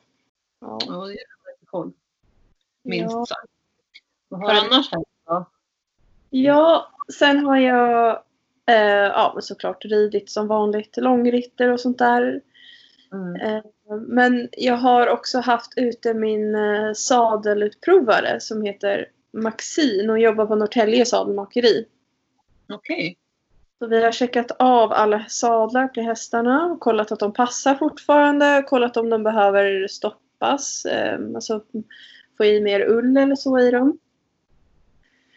Ja. 0.61 0.79
Ja, 0.87 0.93
det 0.93 1.13
är 1.13 1.53
lite 1.53 1.67
koll. 1.67 1.93
Minst 2.83 3.13
Ja. 3.13 3.27
sagt. 3.27 3.51
Vad 4.29 4.41
har 4.41 4.55
du 4.55 4.61
annars 4.61 4.91
då? 4.91 5.05
Ja, 6.31 6.91
sen 7.19 7.39
har 7.39 7.57
jag 7.57 8.23
eh, 8.67 8.77
ja, 8.87 9.31
men 9.35 9.43
såklart 9.43 9.85
ridit 9.85 10.31
som 10.31 10.47
vanligt. 10.47 10.97
Långritter 10.97 11.69
och 11.69 11.81
sånt 11.81 11.99
där. 11.99 12.41
Mm. 13.13 13.37
Eh, 13.41 13.65
men 14.01 14.49
jag 14.53 14.77
har 14.77 15.07
också 15.09 15.39
haft 15.41 15.73
ute 15.77 16.15
min 16.15 16.55
eh, 16.55 16.93
sadelutprovare 16.93 18.41
som 18.41 18.63
heter 18.63 19.09
Maxine 19.35 20.13
och 20.13 20.19
jobbar 20.19 20.47
på 20.47 20.57
Norrtälje 20.57 21.07
sadelmakeri. 21.07 21.87
Okej. 22.73 23.19
Så 23.79 23.87
vi 23.87 24.05
har 24.05 24.13
checkat 24.13 24.51
av 24.59 24.93
alla 24.93 25.25
sadlar 25.29 25.89
till 25.89 26.03
hästarna 26.03 26.67
och 26.67 26.81
kollat 26.81 27.13
att 27.13 27.19
de 27.19 27.33
passar 27.33 27.75
fortfarande. 27.75 28.65
Kollat 28.69 28.97
om 28.97 29.11
de 29.11 29.23
behöver 29.23 29.89
stoppas. 29.89 30.85
Eh, 30.85 31.19
alltså 31.35 31.63
få 32.37 32.45
i 32.45 32.61
mer 32.61 32.81
ull 32.81 33.17
eller 33.17 33.35
så 33.35 33.59
i 33.59 33.71
dem. 33.71 33.99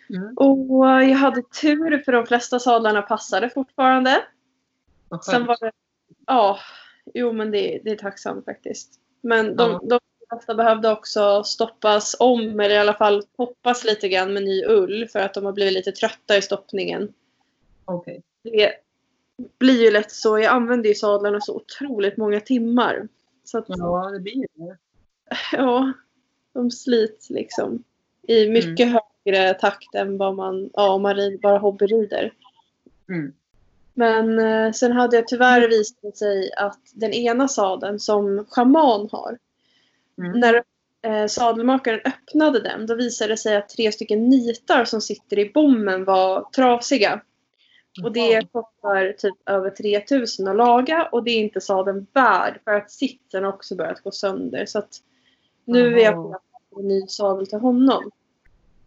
Mm. 0.10 0.34
Och 0.38 0.86
jag 0.86 1.16
hade 1.16 1.42
tur 1.62 2.04
för 2.06 2.12
de 2.12 2.26
flesta 2.26 2.60
sadlarna 2.60 3.02
passade 3.02 3.50
fortfarande. 3.50 4.24
Sen 5.26 5.46
var 5.46 5.58
det, 5.62 5.72
ja, 6.26 6.60
Jo, 7.14 7.32
men 7.34 7.52
det, 7.52 7.82
det 7.84 7.92
är 7.92 7.96
tacksamt 7.96 8.46
faktiskt. 8.46 9.00
Men 9.22 9.56
de, 9.56 9.72
Ja. 9.72 9.82
de 9.84 10.00
flesta 10.30 10.56
behövde 10.56 10.92
också 10.92 11.44
stoppas 11.44 12.16
om 12.20 12.60
eller 12.60 12.76
i 12.76 12.78
alla 12.78 12.94
fall 12.94 13.24
poppas 13.38 13.84
lite 13.84 14.10
grann 14.10 14.34
med 14.34 14.44
ny 14.44 14.66
ull 14.66 15.08
för 15.12 15.20
att 15.20 15.34
de 15.34 15.46
har 15.46 15.54
blivit 15.54 15.74
lite 15.74 15.92
trötta 15.92 16.38
i 16.38 16.42
stoppningen. 16.42 17.14
Okej. 17.86 18.22
Det 18.44 18.72
blir 19.60 19.84
ju 19.84 19.92
lätt 19.92 20.12
så. 20.12 20.40
Jag 20.40 20.54
använder 20.54 20.90
ju 20.90 20.96
sadlarna 20.96 21.42
så 21.42 21.56
otroligt 21.56 22.18
många 22.18 22.40
timmar. 22.40 23.08
Så 23.44 23.58
att, 23.58 23.66
Ja, 23.68 24.10
det 24.14 24.20
blir 24.20 24.36
ju 24.36 24.48
det. 24.54 24.78
ja, 25.52 25.94
de 26.54 26.72
slits 26.72 27.30
liksom 27.30 27.84
i 28.28 28.50
mycket 28.50 28.88
högre 28.88 29.54
takt 29.54 29.96
än 29.96 30.18
vad 30.18 30.36
man, 30.36 30.70
ja, 30.74 30.90
om 30.90 31.02
man 31.02 31.40
bara 31.42 31.58
hobbyrider. 31.58 32.34
Mm. 33.10 33.34
Men 33.94 34.40
eh, 34.40 34.72
sen 34.72 34.92
hade 34.92 35.16
jag 35.16 35.28
tyvärr 35.28 35.70
visat 35.70 36.18
sig 36.18 36.54
att 36.58 36.80
den 36.94 37.14
ena 37.14 37.48
sadeln 37.48 38.00
som 38.00 38.46
schaman 38.50 39.10
har, 39.12 39.38
Mm. 40.18 40.40
när 40.40 40.64
eh, 41.02 41.28
sadelmakaren 41.28 42.00
öppnade 42.06 42.60
den, 42.60 42.86
då 42.86 42.96
visade 42.96 43.34
det 43.34 43.38
sig 43.38 43.56
att 43.56 43.70
tre 43.70 43.92
stycken 43.92 44.30
nitar 44.30 44.86
som 44.86 45.02
sitter 45.02 45.40
i 45.40 45.52
bommen 45.54 46.06
var 46.06 46.50
trasiga. 46.56 47.22
Och 48.04 48.12
det 48.12 48.52
kostar 48.52 49.14
typ 49.18 49.36
över 49.50 49.70
3000 49.70 50.48
att 50.48 50.56
laga 50.56 51.10
och 51.12 51.24
det 51.24 51.32
är 51.32 51.40
inte 51.40 51.62
sadeln 51.62 52.08
värd 52.14 52.60
för 52.64 52.72
att 52.72 52.92
sitsen 52.92 53.46
också 53.46 53.76
börjat 53.76 54.02
gå 54.02 54.12
sönder. 54.12 54.66
Så 54.66 54.80
att 54.80 55.02
nu 55.66 56.00
är 56.00 56.04
jag 56.04 56.42
på 56.70 56.80
en 56.80 56.88
ny 56.88 57.08
sadel 57.08 57.48
till 57.48 57.60
honom. 57.60 58.12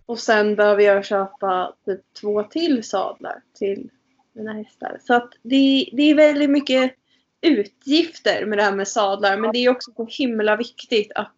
Och 0.07 0.19
sen 0.19 0.57
behöver 0.57 0.83
jag 0.83 1.05
köpa 1.05 1.75
typ 1.87 2.01
två 2.21 2.43
till 2.43 2.85
sadlar 2.85 3.43
till 3.55 3.91
mina 4.33 4.53
hästar. 4.53 4.99
Så 5.01 5.15
att 5.15 5.33
det, 5.43 5.91
det 5.93 6.03
är 6.03 6.15
väldigt 6.15 6.51
mycket 6.51 6.95
utgifter 7.41 8.47
med 8.47 8.59
det 8.59 8.63
här 8.63 8.77
med 8.77 8.89
sadlar. 8.89 9.37
Men 9.41 9.53
det 9.53 9.59
är 9.59 9.71
också 9.71 9.93
så 9.97 10.07
himla 10.11 10.57
viktigt 10.57 11.13
att 11.15 11.33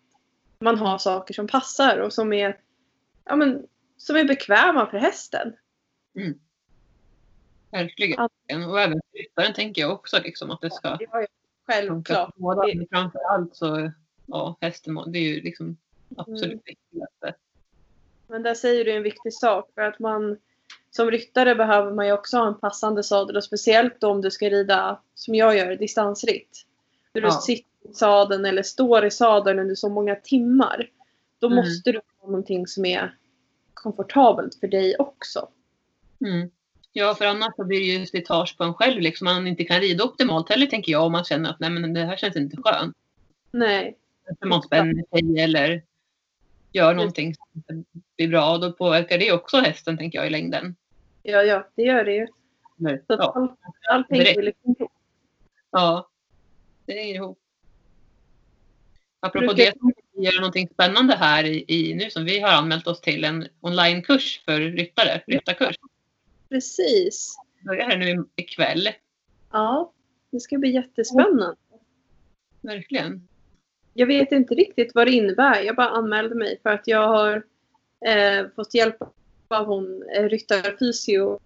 man 0.59 0.79
har 0.79 0.99
saker 0.99 1.35
som 1.35 1.47
passar 1.47 1.99
och 1.99 2.13
som 2.13 2.33
är, 2.33 2.59
ja, 3.25 3.37
men, 3.37 3.67
som 3.97 4.17
är 4.17 4.25
bekväma 4.25 4.91
för 4.91 4.99
hästen. 4.99 5.57
Verkligen. 7.71 8.29
Ja. 8.47 8.69
Och 8.69 8.81
även 8.81 9.01
för 9.11 9.19
ryttaren 9.19 9.55
tänker 9.55 9.83
jag 9.83 9.93
också 9.93 10.21
liksom 10.23 10.51
att 10.51 10.61
det 10.61 10.71
ska 10.71 10.99
funka 10.99 11.27
självklart. 11.67 12.35
båda. 12.37 12.67
Men 12.75 12.87
framför 12.91 13.21
allt 13.31 13.57
så, 13.57 13.93
ja, 14.27 14.59
hästen, 14.61 14.99
det 15.07 15.19
är 15.19 15.35
ju 15.35 15.41
liksom 15.41 15.77
absolut 16.17 16.53
Mm. 16.53 16.63
viktigaste. 16.65 17.35
Men 18.27 18.43
där 18.43 18.55
säger 18.55 18.85
du 18.85 18.93
en 18.93 19.03
viktig 19.03 19.33
sak. 19.33 19.71
För 19.75 19.83
att 19.83 19.99
man 19.99 20.39
som 20.91 21.11
ryttare 21.11 21.55
behöver 21.55 21.93
man 21.93 22.07
ju 22.07 22.13
också 22.13 22.37
ha 22.39 22.47
en 22.49 22.59
passande 22.59 23.03
sadel. 23.03 23.37
Och 23.37 23.45
speciellt 23.45 24.01
då 24.01 24.09
om 24.09 24.21
du 24.21 24.31
ska 24.31 24.51
rida, 24.51 25.01
som 25.15 25.35
jag 25.35 25.57
gör, 25.57 25.77
distansritt. 25.77 26.67
När 27.15 27.21
du 27.23 27.27
Ja. 27.29 27.33
sitter 27.41 27.91
i 27.91 27.95
sadeln 27.95 28.45
eller 28.45 28.63
står 28.63 29.05
i 29.05 29.11
sadeln 29.11 29.59
under 29.59 29.75
så 29.75 29.89
många 29.89 30.15
timmar. 30.15 30.91
Då 31.39 31.47
Mm. 31.47 31.57
måste 31.57 31.93
du 31.93 32.01
ha 32.21 32.27
någonting 32.29 32.67
som 32.67 32.85
är 32.85 33.17
komfortabelt 33.75 34.55
för 34.61 34.69
dig 34.69 34.97
också. 34.99 35.49
Mm. 36.27 36.51
Ja, 36.93 37.15
för 37.15 37.25
annars 37.25 37.55
så 37.57 37.65
blir 37.65 37.79
det 37.79 37.85
ju 37.87 38.07
slitage 38.07 38.57
på 38.59 38.65
en 38.65 38.75
själv. 38.75 39.01
Liksom. 39.01 39.25
Man 39.25 39.47
inte 39.47 39.65
kan 39.65 39.81
rida 39.81 40.05
optimalt 40.05 40.49
heller 40.51 40.67
tänker 40.67 40.93
jag 40.93 41.05
om 41.07 41.13
man 41.13 41.25
känner 41.25 41.51
att 41.51 41.61
nej, 41.61 41.71
men 41.71 41.95
det 41.95 42.01
här 42.05 42.17
känns 42.17 42.37
inte 42.37 42.57
skönt. 42.57 42.97
Nej. 43.51 43.97
För 44.41 44.47
man 44.47 44.63
spänner 44.63 45.05
sig 45.11 45.41
eller 45.41 45.83
gör 46.73 46.95
någonting 46.95 47.35
som 47.35 47.47
inte 47.55 47.89
blir 48.17 48.29
bra. 48.29 48.59
Då 48.59 48.73
påverkar 48.73 49.19
det 49.19 49.33
också 49.33 49.57
hästen 49.57 49.99
tänker 49.99 50.19
jag 50.19 50.27
i 50.27 50.31
längden. 50.31 50.77
Ja, 51.23 51.43
ja, 51.43 51.69
det 51.75 51.83
gör 51.83 52.05
det 52.05 52.13
ju. 52.15 52.27
Eller, 52.81 52.97
Så 52.97 53.03
ja, 53.09 53.33
all, 53.37 53.49
allting 53.97 54.21
är 54.21 54.43
liksom 54.43 54.75
ihop. 54.79 54.93
ja, 55.71 56.09
det 56.87 56.93
hänger 56.93 57.15
ihop. 57.15 57.39
Apropå 59.21 59.47
Brukar- 59.47 59.65
det 59.65 59.95
vi 60.15 60.25
gör 60.25 60.41
någonting 60.41 60.69
spännande 60.69 61.15
här 61.15 61.45
i, 61.45 61.65
i 61.69 61.95
nu 61.95 62.11
som 62.11 62.25
vi 62.25 62.41
har 62.41 62.49
anmält 62.53 62.87
oss 62.87 63.01
till 63.01 63.25
en 63.25 63.47
onlinekurs 63.61 64.43
för 64.45 64.61
ryttare, 64.61 65.23
ryttarkurs. 65.27 65.77
Precis. 66.49 67.37
Börjar 67.61 67.87
här 67.91 67.97
nu 67.97 68.11
i- 68.11 68.43
ikväll. 68.43 68.89
Ja, 69.53 69.93
det 70.31 70.41
ska 70.41 70.59
bli 70.59 70.71
jättespännande. 70.71 71.57
Verkligen. 72.61 73.29
Jag 73.95 74.07
vet 74.07 74.33
inte 74.33 74.55
riktigt 74.55 74.95
vad 74.95 75.07
det 75.07 75.11
innebär. 75.13 75.63
Jag 75.63 75.77
bara 75.77 75.89
anmälde 75.89 76.35
mig 76.35 76.61
för 76.63 76.71
att 76.71 76.87
jag 76.89 77.09
har 77.09 77.43
eh, 78.07 78.47
fått 78.57 78.75
hjälp 78.75 78.97
av 79.49 79.67
hon 79.67 80.05
eh, 80.17 80.23
ryttarfysio 80.23 81.39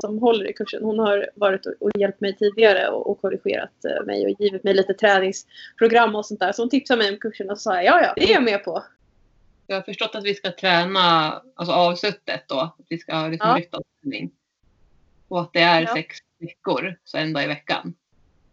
som 0.00 0.18
håller 0.18 0.50
i 0.50 0.52
kursen. 0.52 0.84
Hon 0.84 0.98
har 0.98 1.30
varit 1.34 1.66
och, 1.66 1.90
hjälpt 1.98 2.20
mig 2.20 2.36
tidigare 2.36 2.88
och, 2.88 3.10
och 3.10 3.20
korrigerat 3.20 3.84
eh, 3.84 4.06
mig 4.06 4.24
och 4.26 4.40
givit 4.40 4.64
mig 4.64 4.74
lite 4.74 4.94
träningsprogram 4.94 6.14
och 6.14 6.26
sånt 6.26 6.40
där. 6.40 6.52
Så 6.52 6.62
hon 6.62 6.70
tipsade 6.70 6.98
mig 7.02 7.12
om 7.12 7.18
kursen 7.18 7.50
och 7.50 7.58
sa 7.58 7.82
ja, 7.82 8.02
ja, 8.02 8.12
det 8.16 8.30
är 8.30 8.32
jag 8.32 8.42
med 8.42 8.64
på. 8.64 8.84
Jag 9.66 9.76
har 9.76 9.82
förstått 9.82 10.14
att 10.14 10.24
vi 10.24 10.34
ska 10.34 10.52
träna 10.52 11.32
alltså 11.54 11.74
avsuttet 11.74 12.44
då. 12.48 12.60
Att 12.60 12.86
vi 12.88 12.98
ska 12.98 13.26
liksom 13.26 13.48
Ja. 13.48 13.56
ryttarträning. 13.58 14.30
Och 15.28 15.40
att 15.40 15.52
det 15.52 15.60
är 15.60 15.82
Ja. 15.82 15.94
sex 15.94 16.18
veckor, 16.38 16.96
så 17.04 17.16
en 17.16 17.32
dag 17.32 17.44
i 17.44 17.46
veckan. 17.46 17.94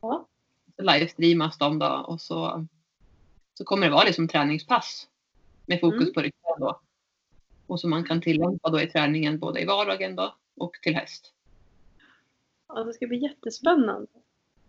Ja. 0.02 0.28
Så 0.76 0.82
livestreamas 0.84 1.58
de 1.58 1.80
då 1.80 2.06
och 2.08 2.22
så, 2.22 2.68
så 3.54 3.64
kommer 3.64 3.88
det 3.88 3.94
vara 3.94 4.04
liksom 4.04 4.28
träningspass. 4.28 5.08
Med 5.72 5.80
fokus 5.80 6.02
Mm. 6.02 6.14
på 6.14 6.22
ryttaren 6.22 6.60
då. 6.60 6.80
Och 7.68 7.80
som 7.80 7.90
man 7.90 8.04
kan 8.04 8.22
tillämpa 8.22 8.70
då 8.70 8.82
i 8.82 8.88
träningen 8.88 9.40
både 9.40 9.62
i 9.62 9.66
vardagen 9.66 10.16
då 10.16 10.36
och 10.58 10.74
till 10.82 10.96
häst. 10.96 11.32
Ja, 12.68 12.84
det 12.84 12.94
ska 12.94 13.08
bli 13.08 13.18
jättespännande. 13.24 14.08
Det 14.14 14.20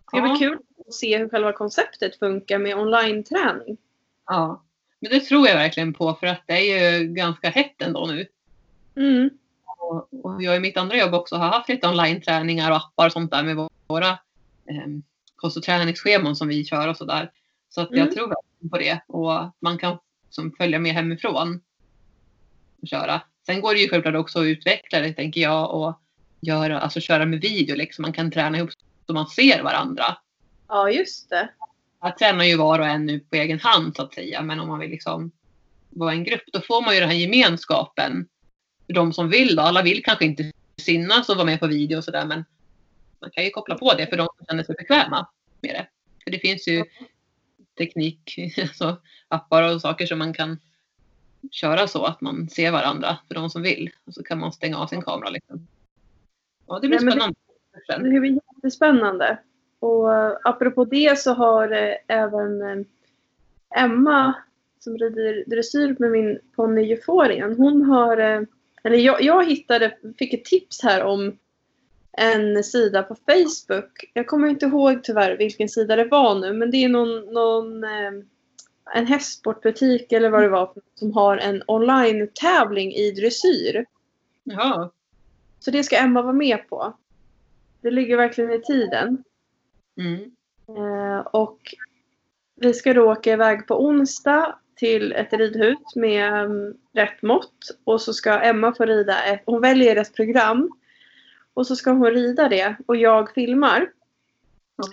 ska 0.06 0.16
Ja. 0.16 0.22
bli 0.30 0.38
kul 0.38 0.58
att 0.86 0.94
se 0.94 1.18
hur 1.18 1.28
själva 1.28 1.52
konceptet 1.52 2.16
funkar 2.18 2.58
med 2.58 2.76
online-träning. 2.78 3.76
Ja. 4.26 4.62
Men 5.00 5.10
det 5.10 5.20
tror 5.20 5.48
jag 5.48 5.54
verkligen 5.56 5.92
på 5.94 6.14
för 6.14 6.26
att 6.26 6.42
det 6.46 6.52
är 6.72 6.98
ju 7.00 7.06
ganska 7.06 7.50
hett 7.50 7.82
ändå 7.82 8.06
nu. 8.06 8.26
Mm. 8.96 9.30
Och, 9.78 10.08
och 10.24 10.42
jag 10.42 10.56
i 10.56 10.60
mitt 10.60 10.76
andra 10.76 10.96
jobb 10.96 11.14
också 11.14 11.36
har 11.36 11.46
haft 11.48 11.68
lite 11.68 11.88
online-träningar 11.88 12.70
och 12.70 12.76
appar 12.76 13.06
och 13.06 13.12
sånt 13.12 13.30
där 13.30 13.42
med 13.42 13.68
våra 13.86 14.08
eh, 14.66 14.86
kost 15.36 15.56
och 15.56 15.62
träningsscheman 15.62 16.36
som 16.36 16.48
vi 16.48 16.64
kör 16.64 16.88
och 16.88 16.96
sådär. 16.96 17.30
Så 17.68 17.80
att 17.80 17.88
Mm. 17.90 18.00
jag 18.00 18.12
tror 18.14 18.28
verkligen 18.28 18.70
på 18.70 18.78
det. 18.78 19.00
Och 19.06 19.50
man 19.60 19.78
kan 19.78 19.98
som, 20.34 20.52
följa 20.52 20.78
med 20.78 20.92
hemifrån 20.92 21.60
och 22.82 22.88
köra. 22.88 23.22
Sen 23.46 23.60
går 23.60 23.74
det 23.74 23.80
ju 23.80 23.88
självklart 23.88 24.14
också 24.14 24.40
att 24.40 24.44
utveckla 24.44 25.00
det 25.00 25.12
tänker 25.12 25.40
jag 25.40 25.74
och 25.74 26.00
göra, 26.40 26.80
alltså 26.80 27.00
köra 27.00 27.26
med 27.26 27.40
video 27.40 27.76
liksom. 27.76 28.02
Man 28.02 28.12
kan 28.12 28.30
träna 28.30 28.58
ihop 28.58 28.70
så 29.06 29.12
man 29.12 29.26
ser 29.26 29.62
varandra. 29.62 30.16
Ja, 30.68 30.90
just 30.90 31.30
det. 31.30 31.48
Jag 32.00 32.18
tränar 32.18 32.44
ju 32.44 32.56
var 32.56 32.78
och 32.78 32.86
en 32.86 33.06
nu 33.06 33.20
på 33.20 33.36
egen 33.36 33.60
hand 33.60 33.96
så 33.96 34.02
att 34.02 34.14
säga. 34.14 34.42
Men 34.42 34.60
om 34.60 34.68
man 34.68 34.78
vill 34.78 34.90
liksom 34.90 35.32
vara 35.90 36.12
en 36.12 36.24
grupp 36.24 36.42
då 36.52 36.60
får 36.60 36.82
man 36.82 36.94
ju 36.94 37.00
den 37.00 37.08
här 37.08 37.16
gemenskapen. 37.16 38.28
För 38.86 38.92
de 38.92 39.12
som 39.12 39.28
vill 39.28 39.56
då. 39.56 39.62
Alla 39.62 39.82
vill 39.82 40.04
kanske 40.04 40.24
inte 40.24 40.52
synas 40.76 41.28
och 41.28 41.36
vara 41.36 41.46
med 41.46 41.60
på 41.60 41.66
video 41.66 41.96
och 41.96 42.04
sådär 42.04 42.26
men 42.26 42.44
man 43.20 43.30
kan 43.30 43.44
ju 43.44 43.50
koppla 43.50 43.74
på 43.74 43.94
det 43.94 44.06
för 44.06 44.16
de 44.16 44.28
som 44.36 44.46
känner 44.46 44.64
sig 44.64 44.74
bekväma 44.78 45.28
med 45.60 45.74
det. 45.74 45.86
För 46.24 46.30
det 46.30 46.38
finns 46.38 46.68
ju 46.68 46.84
teknik, 47.78 48.34
alltså 48.62 48.96
appar 49.28 49.74
och 49.74 49.80
saker 49.80 50.06
som 50.06 50.18
man 50.18 50.32
kan 50.32 50.58
köra 51.50 51.86
så 51.88 52.04
att 52.04 52.20
man 52.20 52.48
ser 52.48 52.70
varandra 52.72 53.18
för 53.28 53.34
de 53.34 53.50
som 53.50 53.62
vill. 53.62 53.90
Och 54.04 54.14
så 54.14 54.22
kan 54.22 54.38
man 54.38 54.52
stänga 54.52 54.78
av 54.78 54.86
sin 54.86 55.02
kamera. 55.02 55.30
Liksom. 55.30 55.66
Ja, 56.66 56.78
det 56.82 56.88
blir 56.88 57.00
Nej, 57.00 57.04
men 57.04 57.18
det- 57.18 57.34
spännande. 57.84 58.14
Det 58.14 58.20
blir 58.20 58.40
jättespännande. 58.56 59.38
Och 59.78 60.14
eh, 60.14 60.36
apropå 60.44 60.84
det 60.84 61.18
så 61.18 61.32
har 61.32 61.72
eh, 61.72 61.94
även 62.08 62.62
eh, 62.62 62.86
Emma 63.84 64.34
som 64.78 64.98
rider 64.98 65.44
dressyr 65.46 65.96
med 65.98 66.10
min 66.10 66.38
ponny 66.56 66.92
Euphorian. 66.92 67.54
Hon 67.56 67.82
har, 67.82 68.16
eller 68.84 68.96
jag, 68.96 69.22
jag 69.22 69.46
hittade, 69.48 69.96
fick 70.18 70.32
ett 70.34 70.44
tips 70.44 70.82
här 70.82 71.02
om 71.04 71.38
en 72.12 72.64
sida 72.64 73.02
på 73.02 73.14
Facebook. 73.14 74.10
Jag 74.12 74.26
kommer 74.26 74.48
inte 74.48 74.66
ihåg 74.66 75.04
tyvärr 75.04 75.36
vilken 75.36 75.68
sida 75.68 75.96
det 75.96 76.04
var 76.04 76.34
nu 76.34 76.52
men 76.52 76.70
det 76.70 76.76
är 76.76 76.88
någon, 76.88 77.34
någon 77.34 77.84
eh, 77.84 78.12
en 78.94 79.06
hästsportbutik 79.06 80.12
eller 80.12 80.30
vad 80.30 80.42
det 80.42 80.48
var 80.48 80.72
som 80.94 81.12
har 81.12 81.36
en 81.36 81.62
online-tävling 81.66 82.92
i 82.92 83.10
dressyr. 83.10 83.86
Jaha, 84.44 84.90
Så 85.60 85.70
det 85.70 85.84
ska 85.84 85.96
Emma 85.96 86.22
vara 86.22 86.32
med 86.32 86.68
på. 86.68 86.96
Det 87.80 87.90
ligger 87.90 88.16
verkligen 88.16 88.52
i 88.52 88.62
tiden. 88.62 89.24
mm. 89.98 90.30
Eh, 90.68 91.18
och 91.18 91.58
vi 92.56 92.74
ska 92.74 92.94
då 92.94 93.12
åka 93.12 93.32
iväg 93.32 93.66
på 93.66 93.84
onsdag 93.84 94.58
till 94.76 95.12
ett 95.12 95.32
ridhus 95.32 95.96
med 95.96 96.44
um, 96.44 96.74
rätt 96.92 97.22
mått. 97.22 97.78
Och 97.84 98.00
så 98.00 98.12
ska 98.12 98.40
Emma 98.40 98.74
få 98.74 98.84
rida 98.84 99.24
ett, 99.24 99.42
hon 99.46 99.60
väljer 99.60 99.96
ett 99.96 100.14
program. 100.14 100.70
Och 101.54 101.66
så 101.66 101.76
ska 101.76 101.90
hon 101.90 102.10
rida 102.10 102.48
det 102.48 102.76
och 102.86 102.96
jag 102.96 103.30
filmar. 103.34 103.92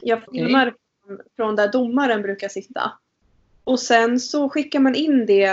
Jag 0.01 0.23
filmar 0.31 0.75
från- 1.05 1.19
från 1.35 1.55
där 1.55 1.71
domaren 1.71 2.21
brukar 2.21 2.47
sitta. 2.49 2.91
Och 3.63 3.79
sen 3.79 4.19
så 4.19 4.49
skickar 4.49 4.79
man 4.79 4.95
in 4.95 5.25
det 5.25 5.45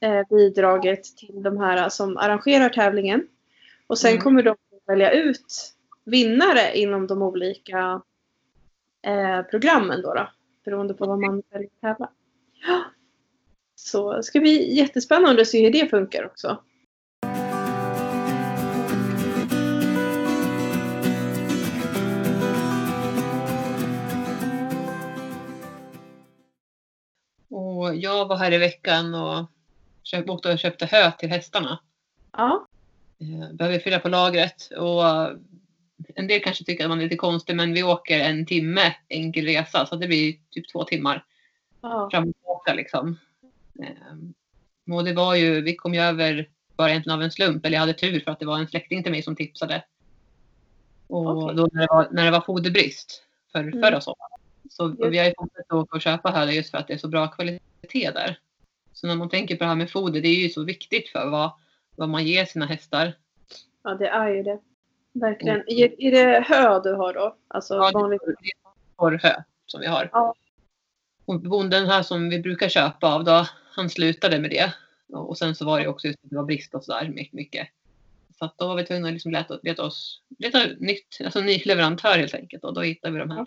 eh, 0.00 0.22
bidraget 0.30 1.04
till 1.04 1.42
de 1.42 1.56
här 1.56 1.88
som 1.88 2.16
arrangerar 2.16 2.68
tävlingen. 2.68 3.28
Och 3.86 3.98
sen 3.98 4.10
Mm. 4.10 4.22
kommer 4.22 4.42
de 4.42 4.50
att 4.50 4.58
välja 4.86 5.10
ut 5.12 5.74
vinnare 6.04 6.78
inom 6.78 7.06
de 7.06 7.22
olika 7.22 8.02
eh, 9.02 9.42
programmen 9.42 10.02
då, 10.02 10.14
då. 10.14 10.28
Beroende 10.64 10.94
på 10.94 11.06
vad 11.06 11.18
man 11.20 11.42
väljer 11.50 11.68
att 11.68 11.80
tävla. 11.80 12.10
Så 13.74 14.12
det 14.16 14.22
ska 14.22 14.40
bli 14.40 14.74
jättespännande 14.76 15.42
att 15.42 15.48
se 15.48 15.64
hur 15.64 15.72
det 15.72 15.88
funkar 15.90 16.26
också. 16.26 16.62
Och 27.88 27.96
jag 27.96 28.28
var 28.28 28.36
här 28.36 28.52
i 28.52 28.58
veckan 28.58 29.14
och 29.14 29.46
åkte 30.26 30.52
och 30.52 30.58
köpte 30.58 30.86
hö 30.86 31.10
till 31.18 31.28
hästarna. 31.30 31.78
Ja. 32.32 32.66
Eh, 33.20 33.52
Behöver 33.52 33.78
fylla 33.78 33.98
på 33.98 34.08
lagret. 34.08 34.70
Och 34.76 35.08
eh, 35.08 35.30
en 36.14 36.26
del 36.26 36.40
kanske 36.42 36.64
tycker 36.64 36.84
att 36.84 36.90
man 36.90 36.98
är 36.98 37.04
lite 37.04 37.16
konstig 37.16 37.56
men 37.56 37.74
vi 37.74 37.82
åker 37.82 38.20
en 38.20 38.46
timme 38.46 38.94
enkel 39.08 39.44
resa 39.44 39.86
så 39.86 39.96
det 39.96 40.06
blir 40.06 40.36
typ 40.50 40.72
två 40.72 40.84
timmar 40.84 41.24
ja. 41.80 42.08
fram 42.10 42.28
och 42.28 42.34
tillbaka 42.34 42.74
liksom. 42.74 43.18
Ehm, 43.82 44.34
Och 44.96 45.04
det 45.04 45.12
var 45.12 45.34
ju, 45.34 45.60
vi 45.60 45.76
kom 45.76 45.94
ju 45.94 46.00
över 46.00 46.48
bara 46.76 46.90
egentligen 46.90 47.18
av 47.18 47.22
en 47.22 47.30
slump, 47.30 47.66
eller 47.66 47.74
jag 47.76 47.80
hade 47.80 47.92
tur 47.94 48.20
för 48.20 48.30
att 48.30 48.38
det 48.40 48.46
var 48.46 48.58
en 48.58 48.68
släkting 48.68 49.02
till 49.02 49.12
mig 49.12 49.22
som 49.22 49.36
tipsade. 49.36 49.84
Och 51.06 51.42
Okej. 51.44 51.56
då 51.56 51.68
när 51.72 51.80
det, 51.80 51.86
var, 51.90 52.08
när 52.10 52.24
det 52.24 52.30
var 52.30 52.40
foderbrist 52.40 53.22
för, 53.52 53.60
Mm. 53.60 53.80
förra 53.80 54.00
sommaren. 54.00 54.37
Så 54.68 54.88
Just. 54.88 55.12
vi 55.12 55.18
har 55.18 55.26
ju 55.26 55.32
fortsatt 55.38 55.88
och 55.94 56.00
köpa 56.00 56.30
hö 56.30 56.44
just 56.52 56.70
för 56.70 56.78
att 56.78 56.86
det 56.88 56.92
är 56.94 56.98
så 56.98 57.08
bra 57.08 57.28
kvalitet 57.28 58.10
där. 58.10 58.38
Så 58.92 59.06
när 59.06 59.16
man 59.16 59.28
tänker 59.28 59.56
på 59.56 59.64
det 59.64 59.68
här 59.68 59.76
med 59.76 59.90
foder, 59.90 60.20
det 60.20 60.28
är 60.28 60.42
ju 60.42 60.48
så 60.48 60.64
viktigt 60.64 61.08
för 61.08 61.30
vad, 61.30 61.50
vad 61.96 62.08
man 62.08 62.24
ger 62.26 62.44
sina 62.44 62.66
hästar. 62.66 63.16
ja, 63.84 63.94
det 63.94 64.08
är 64.08 64.28
ju 64.28 64.42
det. 64.42 64.58
Verkligen. 65.12 65.56
Är, 65.66 66.02
är 66.02 66.10
det 66.10 66.40
hö 66.48 66.80
du 66.82 66.94
har 66.94 67.14
då? 67.14 67.36
Alltså 67.48 67.74
Ja, 67.74 67.86
det 67.90 67.98
vanligt? 67.98 68.22
är 68.22 68.34
torrhö 68.96 69.42
som 69.66 69.80
vi 69.80 69.86
har. 69.86 70.10
Ja. 70.12 70.34
Och 71.24 71.40
bonden 71.40 71.86
här 71.86 72.02
som 72.02 72.28
vi 72.30 72.38
brukar 72.40 72.68
köpa 72.68 73.14
av 73.14 73.24
då, 73.24 73.46
han 73.72 73.90
slutade 73.90 74.38
med 74.38 74.50
det. 74.50 74.72
Och 75.12 75.38
sen 75.38 75.54
så 75.54 75.64
var 75.64 75.80
det 75.80 75.88
också 75.88 76.06
just 76.06 76.18
att 76.24 76.30
det 76.30 76.36
var 76.36 76.44
brist 76.44 76.74
och 76.74 76.84
sådär 76.84 77.08
my- 77.08 77.28
mycket. 77.32 77.68
Så 78.38 78.44
att 78.44 78.58
då 78.58 78.68
var 78.68 78.76
vi 78.76 78.84
tvungna 78.86 79.08
att 79.08 79.12
liksom 79.12 79.32
leta, 79.32 79.58
leta 79.62 79.84
oss, 79.84 80.22
leta 80.38 80.58
nytt, 80.78 81.18
alltså 81.24 81.40
ny 81.40 81.58
leverantör 81.64 82.18
helt 82.18 82.34
enkelt. 82.34 82.64
Och 82.64 82.74
då 82.74 82.80
hittade 82.80 83.12
vi 83.14 83.18
de 83.20 83.30
här. 83.30 83.46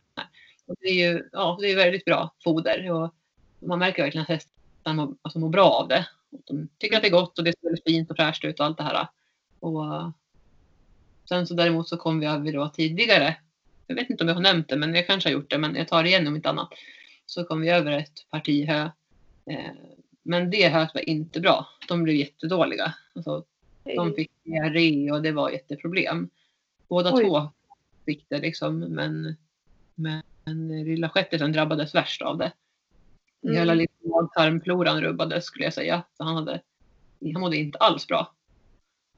Och 0.66 0.76
det 0.80 0.88
är 0.88 0.94
ju, 0.94 1.30
ja, 1.32 1.58
det 1.62 1.72
är 1.72 1.76
väldigt 1.76 2.06
bra 2.06 2.36
foder. 2.44 2.92
Och 2.92 3.14
man 3.60 3.80
märker 3.80 4.04
verkligen 4.04 4.22
att 4.22 4.30
hästarna 4.30 5.06
mår, 5.06 5.16
alltså 5.22 5.40
mår 5.40 5.50
bra 5.50 5.70
av 5.70 5.88
det. 5.88 6.08
Och 6.32 6.42
de 6.46 6.68
tycker 6.78 6.96
att 6.96 7.02
det 7.02 7.08
är 7.08 7.12
gott 7.12 7.38
och 7.38 7.44
det 7.44 7.54
ser 7.60 7.68
väldigt 7.68 7.84
fint 7.84 8.12
och 8.12 8.16
fräscht 8.18 8.46
ut 8.46 8.60
och 8.60 8.66
allt 8.66 8.78
det 8.78 8.84
här. 8.84 9.08
Och 9.60 9.86
eh, 9.86 10.10
sen 11.30 11.48
så 11.48 11.54
däremot 11.54 11.90
så 11.90 11.98
kom 11.98 12.20
vi 12.20 12.26
över 12.26 12.54
då 12.54 12.70
tidigare. 12.70 13.38
Jag 13.88 13.96
vet 13.96 14.10
inte 14.10 14.24
om 14.24 14.28
jag 14.28 14.36
har 14.36 14.42
nämnt 14.42 14.70
det, 14.70 14.78
men 14.78 14.96
jag 14.96 15.08
kanske 15.08 15.30
har 15.30 15.34
gjort 15.34 15.50
det, 15.50 15.58
men 15.58 15.76
jag 15.76 15.88
tar 15.88 16.04
det 16.04 16.10
igen 16.10 16.28
om 16.28 16.36
inte 16.36 16.50
annat. 16.50 16.70
Så 17.26 17.44
kom 17.44 17.62
vi 17.62 17.70
över 17.70 17.92
ett 17.92 18.30
parti 18.30 18.68
hö. 18.68 18.90
Eh, 19.46 19.72
men 20.24 20.50
det 20.50 20.70
höet 20.70 20.94
var 20.94 21.10
inte 21.10 21.40
bra. 21.40 21.68
De 21.88 22.04
blev 22.04 22.16
jättedåliga. 22.16 22.94
Alltså, 23.16 23.46
de 23.84 24.14
fick 24.14 24.32
diarré 24.44 25.12
och 25.12 25.22
det 25.22 25.32
var 25.32 25.50
jätteproblem. 25.50 26.30
Båda 26.88 27.14
Oj. 27.14 27.24
två 27.24 27.50
fick 28.06 28.26
det 28.30 28.38
liksom, 28.38 28.80
men, 28.80 29.36
men 29.96 30.24
lilla 30.86 31.10
shetisen 31.10 31.52
drabbades 31.52 31.96
värst 31.96 32.22
av 32.22 32.38
det. 32.38 32.52
Mm. 33.44 33.56
Hela 33.56 33.74
liksom 33.74 34.10
mag-tarmfloran 34.10 35.02
rubbades 35.02 35.46
skulle 35.46 35.66
jag 35.66 35.74
säga. 35.74 36.04
Så 36.18 36.24
han, 36.24 36.36
hade, 36.36 36.62
han 37.34 37.42
mådde 37.42 37.58
inte 37.58 37.78
alls 37.78 38.08
bra. 38.08 38.34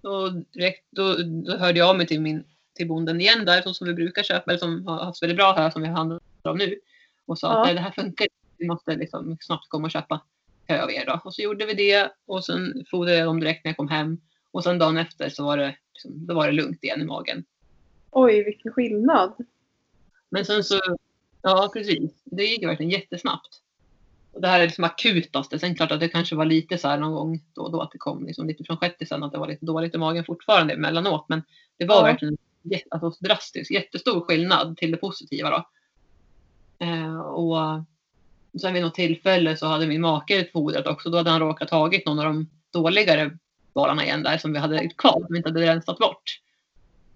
Och 0.01 0.33
direkt, 0.33 0.85
då, 0.89 1.15
då 1.15 1.57
hörde 1.57 1.79
jag 1.79 1.89
av 1.89 1.97
mig 1.97 2.07
till, 2.07 2.21
min, 2.21 2.43
till 2.75 2.87
bonden 2.87 3.21
igen 3.21 3.45
där, 3.45 3.73
som 3.73 3.87
vi 3.87 3.93
brukar 3.93 4.23
köpa, 4.23 4.51
eller 4.51 4.59
som 4.59 4.87
har 4.87 5.03
haft 5.05 5.23
väldigt 5.23 5.37
bra 5.37 5.53
här 5.53 5.69
som 5.69 5.81
vi 5.81 5.87
handlar 5.87 6.19
om 6.41 6.57
nu. 6.57 6.79
Och 7.25 7.39
sa 7.39 7.47
Ja. 7.47 7.59
att 7.59 7.65
"Nej, 7.65 7.73
det 7.73 7.79
här 7.81 7.91
funkar 7.91 8.27
vi 8.57 8.67
måste 8.67 8.95
liksom 8.95 9.37
snabbt 9.41 9.69
komma 9.69 9.85
och 9.85 9.91
köpa 9.91 10.21
hö 10.67 10.83
av 10.83 10.91
er 10.91 11.05
då. 11.05 11.21
Och 11.23 11.33
så 11.33 11.41
gjorde 11.41 11.65
vi 11.65 11.73
det 11.73 12.11
och 12.25 12.45
sen 12.45 12.85
fodrade 12.91 13.17
jag 13.17 13.27
dem 13.27 13.39
direkt 13.39 13.63
när 13.65 13.69
jag 13.69 13.77
kom 13.77 13.87
hem. 13.87 14.17
Och 14.51 14.63
sen 14.63 14.79
dagen 14.79 14.97
efter 14.97 15.29
så 15.29 15.45
var 15.45 15.57
det, 15.57 15.75
liksom, 15.93 16.25
då 16.27 16.33
var 16.33 16.45
det 16.47 16.53
lugnt 16.53 16.83
igen 16.83 17.01
i 17.01 17.05
magen. 17.05 17.43
Oj, 18.11 18.43
vilken 18.43 18.71
skillnad. 18.71 19.33
Men 20.29 20.45
sen 20.45 20.63
så, 20.63 20.79
ja 21.43 21.69
precis, 21.73 22.11
det 22.23 22.43
gick 22.43 22.65
verkligen 22.65 22.91
jättesnabbt. 22.91 23.59
Och 24.31 24.41
det 24.41 24.47
här 24.47 24.59
är 24.59 24.65
liksom 24.65 24.83
akutaste. 24.83 25.59
Sen 25.59 25.75
klart 25.75 25.91
att 25.91 25.99
det 25.99 26.07
kanske 26.09 26.35
var 26.35 26.45
lite 26.45 26.77
så 26.77 26.87
här 26.87 26.97
någon 26.97 27.11
gång 27.13 27.41
då 27.53 27.61
och 27.61 27.71
då 27.71 27.81
att 27.81 27.91
det 27.91 27.97
kom 27.97 28.25
liksom 28.25 28.47
lite 28.47 28.63
från 28.63 28.77
shetisen 28.77 29.23
att 29.23 29.31
det 29.31 29.37
var 29.37 29.47
lite 29.47 29.65
dåligt 29.65 29.95
i 29.95 29.97
magen 29.97 30.25
fortfarande 30.25 30.73
emellanåt. 30.73 31.25
Men 31.29 31.43
det 31.77 31.85
var 31.85 31.95
Ja. 31.95 32.03
verkligen 32.03 32.37
alltså, 32.89 33.23
drastisk, 33.25 33.71
jättestor 33.71 34.21
skillnad 34.21 34.77
till 34.77 34.91
det 34.91 34.97
positiva 34.97 35.49
då. 35.49 35.67
Eh, 36.85 37.19
och 37.19 37.57
sen 38.61 38.73
vid 38.73 38.83
något 38.83 38.95
tillfälle 38.95 39.57
så 39.57 39.67
hade 39.67 39.87
min 39.87 40.01
make 40.01 40.47
fodrat 40.53 40.87
också. 40.87 41.09
Då 41.09 41.17
hade 41.17 41.29
han 41.29 41.39
råkat 41.39 41.69
tagit 41.69 42.05
någon 42.05 42.19
av 42.19 42.25
de 42.25 42.49
dåligare 42.71 43.37
balarna 43.73 44.03
igen 44.03 44.23
där 44.23 44.37
som 44.37 44.53
vi 44.53 44.59
hade 44.59 44.89
kvar, 44.89 45.11
som 45.11 45.27
vi 45.29 45.37
inte 45.37 45.49
hade 45.49 45.61
rensat 45.61 45.97
bort. 45.97 46.23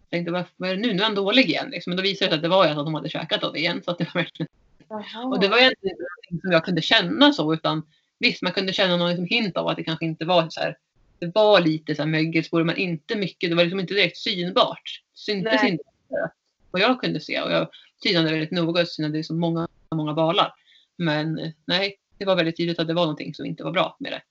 Jag 0.09 0.17
tänkte, 0.17 0.45
vad 0.57 0.69
är 0.69 0.75
det 0.75 0.81
nu? 0.81 0.93
Nu 0.93 0.99
är 0.99 1.03
han 1.03 1.15
dålig 1.15 1.49
igen. 1.49 1.69
Liksom. 1.69 1.91
Men 1.91 1.97
då 1.97 2.03
visade 2.03 2.25
det 2.25 2.29
sig 2.29 2.35
att 2.35 2.41
det 2.41 2.49
var 2.49 2.65
ju 2.65 2.71
att 2.71 2.77
de 2.77 2.93
hade 2.93 3.09
käkat 3.09 3.43
av 3.43 3.53
det 3.53 3.59
igen. 3.59 3.81
Så 3.83 3.91
att 3.91 3.97
det 3.97 4.03
var 4.13 4.21
verkligen 4.21 4.47
och 5.31 5.39
det 5.39 5.47
var 5.47 5.57
egentligen 5.57 5.93
inte 5.93 6.03
någonting 6.03 6.41
som 6.41 6.51
jag 6.51 6.65
kunde 6.65 6.81
känna 6.81 7.33
så 7.33 7.53
utan 7.53 7.87
visst 8.19 8.41
man 8.41 8.51
kunde 8.51 8.73
känna 8.73 8.97
någon 8.97 9.09
liksom 9.09 9.25
hint 9.25 9.57
av 9.57 9.67
att 9.67 9.77
det 9.77 9.83
kanske 9.83 10.05
inte 10.05 10.25
var 10.25 10.49
så 10.49 10.59
här. 10.59 10.77
Det 11.19 11.31
var 11.35 11.61
lite 11.61 11.95
så 11.95 12.01
här 12.01 12.09
mögelspår 12.09 12.63
men 12.63 12.77
inte 12.77 13.15
mycket. 13.15 13.49
Det 13.49 13.55
var 13.55 13.63
liksom 13.63 13.79
inte 13.79 13.93
direkt 13.93 14.17
synbart. 14.17 15.01
Syntes 15.13 15.63
inte 15.63 15.83
vad 16.71 16.81
jag 16.81 17.01
kunde 17.01 17.19
se 17.19 17.41
och 17.41 17.51
jag 17.51 17.67
synade 18.03 18.31
väldigt 18.31 18.51
noga 18.51 18.81
och 18.81 18.87
synade 18.87 19.23
så 19.23 19.33
många, 19.33 19.67
många 19.95 20.13
balar. 20.13 20.53
Men 20.97 21.39
eh, 21.39 21.51
nej, 21.65 21.99
det 22.17 22.25
var 22.25 22.35
väldigt 22.35 22.57
tydligt 22.57 22.79
att 22.79 22.87
det 22.87 22.93
var 22.93 23.03
någonting 23.03 23.33
som 23.33 23.45
inte 23.45 23.63
var 23.63 23.71
bra 23.71 23.97
med 23.99 24.11
det. 24.11 24.21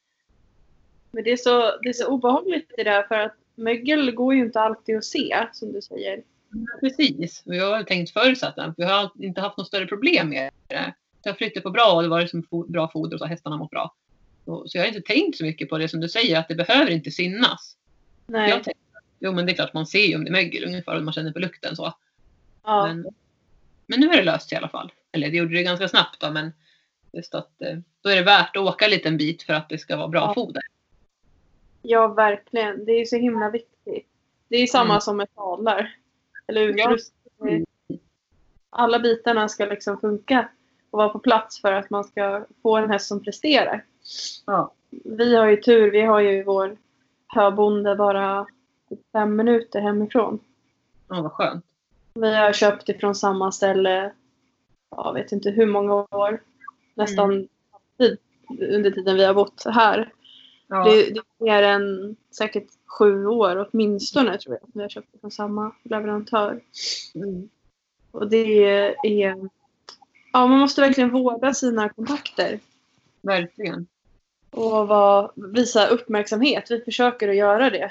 Men 1.11 1.25
det 1.25 1.33
är, 1.33 1.37
så, 1.37 1.79
det 1.83 1.89
är 1.89 1.93
så 1.93 2.07
obehagligt 2.07 2.73
det 2.77 2.85
där 2.85 3.03
för 3.03 3.15
att 3.15 3.37
mögel 3.57 4.11
går 4.15 4.35
ju 4.35 4.41
inte 4.41 4.61
alltid 4.61 4.97
att 4.97 5.05
se 5.05 5.47
som 5.53 5.73
du 5.73 5.83
säger. 5.83 6.23
Precis, 6.81 7.43
och 7.47 7.55
jag 7.55 7.77
har 7.77 7.83
tänkt 7.83 8.13
förutsatt 8.13 8.59
att 8.59 8.75
vi 8.77 8.85
har 8.85 9.11
inte 9.21 9.41
haft 9.41 9.59
något 9.59 9.67
större 9.67 9.87
problem 9.87 10.29
med 10.29 10.51
det. 10.67 10.95
Det 11.23 11.29
har 11.29 11.37
flyttat 11.37 11.63
på 11.63 11.71
bra 11.71 11.93
och 11.93 12.03
det 12.03 12.09
var 12.09 12.21
liksom 12.21 12.47
bra 12.69 12.91
foder 12.91 13.15
och 13.15 13.19
så 13.19 13.25
har 13.25 13.31
hästarna 13.31 13.57
mått 13.57 13.71
bra. 13.71 13.95
Så 14.45 14.79
jag 14.79 14.83
har 14.83 14.89
inte 14.89 15.01
tänkt 15.01 15.39
så 15.39 15.45
mycket 15.45 15.69
på 15.69 15.79
det 15.79 15.89
som 15.89 16.01
du 16.01 16.09
säger, 16.09 16.39
att 16.39 16.49
det 16.49 16.55
behöver 16.55 16.91
inte 16.91 17.11
synas. 17.11 17.77
Nej. 18.27 18.51
Jag 18.51 18.65
tänkte, 18.65 18.83
jo 19.19 19.33
men 19.33 19.47
det 19.47 19.53
är 19.53 19.55
klart 19.55 19.75
man 19.75 19.87
ser 19.87 20.07
ju 20.07 20.15
om 20.17 20.25
det 20.25 20.31
är 20.31 20.33
mögel 20.33 20.65
ungefär 20.65 20.97
och 20.97 21.03
man 21.03 21.15
känner 21.15 21.33
på 21.33 21.39
lukten 21.39 21.77
så. 21.77 21.95
ja. 22.65 22.87
Men, 22.87 23.07
men 23.87 24.01
nu 24.01 24.07
är 24.11 24.17
det 24.17 24.23
löst 24.23 24.53
i 24.53 24.57
alla 24.57 24.69
fall. 24.69 24.93
Eller 25.13 25.31
det 25.31 25.37
gjorde 25.37 25.55
det 25.55 25.63
ganska 25.63 25.89
snabbt 25.89 26.21
då 26.21 26.31
men 26.31 26.53
just 27.13 27.35
att 27.35 27.63
eh, 27.63 27.77
då 28.01 28.09
är 28.09 28.17
det 28.17 28.23
värt 28.23 28.57
att 28.57 28.63
åka 28.63 28.85
en 28.85 28.91
liten 28.91 29.17
bit 29.17 29.43
för 29.43 29.53
att 29.53 29.69
det 29.69 29.79
ska 29.79 29.97
vara 29.97 30.09
bra 30.09 30.21
Ja. 30.21 30.35
foder. 30.35 30.63
Ja, 31.89 32.09
verkligen. 32.09 32.85
Det 32.85 32.93
är 32.93 33.05
så 33.05 33.17
himla 33.17 33.51
viktigt. 33.51 34.07
Det 34.49 34.57
är 34.57 34.67
samma 34.67 34.91
Mm. 34.93 35.01
som 35.01 35.17
med 35.17 35.29
sadlar. 35.35 35.95
Eller 36.47 36.61
Ja. 36.79 36.85
utrustning. 36.91 37.67
Alla 38.71 38.99
bitarna 38.99 39.49
ska 39.49 39.65
liksom 39.65 40.01
funka 40.01 40.49
och 40.91 40.99
vara 40.99 41.09
på 41.09 41.19
plats 41.19 41.61
för 41.61 41.73
att 41.73 41.91
man 41.91 42.05
ska 42.05 42.45
få 42.63 42.77
en 42.77 42.91
häst 42.91 43.09
som 43.09 43.23
presterar. 43.23 43.85
Ja. 44.47 44.73
Vi 45.05 45.37
har 45.37 45.47
ju 45.47 45.57
tur. 45.57 45.91
Vi 45.91 46.01
har 46.01 46.21
ju 46.21 46.43
vår 46.45 46.77
höbonde 47.27 47.97
bara 47.97 48.47
fem 49.13 49.37
minuter 49.37 49.81
hemifrån. 49.81 50.39
Ja, 51.09 51.23
vad 51.23 51.33
skönt. 51.33 51.65
Vi 52.15 52.35
har 52.35 52.53
köpt 52.53 52.89
ifrån 52.89 53.15
samma 53.15 53.53
ställe, 53.53 54.13
jag 54.91 55.13
vet 55.15 55.33
inte 55.33 55.51
hur 55.51 55.67
många 55.67 55.95
år. 55.95 56.41
Nästan 56.95 57.49
tid, 57.99 58.19
under 58.61 58.91
tiden 58.91 59.17
vi 59.17 59.25
har 59.25 59.35
bott 59.35 59.65
här. 59.67 60.13
Ja. 60.67 60.85
Det, 60.85 61.11
det 61.11 61.19
är 61.19 61.45
mer 61.45 61.63
än 61.63 62.17
säkert 62.31 62.67
sju 62.87 63.27
år 63.27 63.69
åtminstone 63.71 64.39
tror 64.39 64.59
jag. 64.61 64.69
Vi 64.75 64.83
har 64.83 64.89
köpt 64.89 65.21
från 65.21 65.31
samma 65.31 65.73
leverantör. 65.83 66.61
Mm. 67.15 67.49
Och 68.11 68.31
det 68.31 68.65
är... 69.05 69.37
Ja, 70.33 70.47
man 70.47 70.59
måste 70.59 70.81
verkligen 70.81 71.11
vårda 71.11 71.55
sina 71.55 71.89
kontakter. 71.89 72.61
Verkligen. 73.21 73.87
Och 74.51 74.89
vara, 74.89 75.31
visa 75.35 75.87
uppmärksamhet. 75.87 76.71
Vi 76.71 76.81
försöker 76.81 77.29
att 77.29 77.37
göra 77.37 77.71
det 77.71 77.91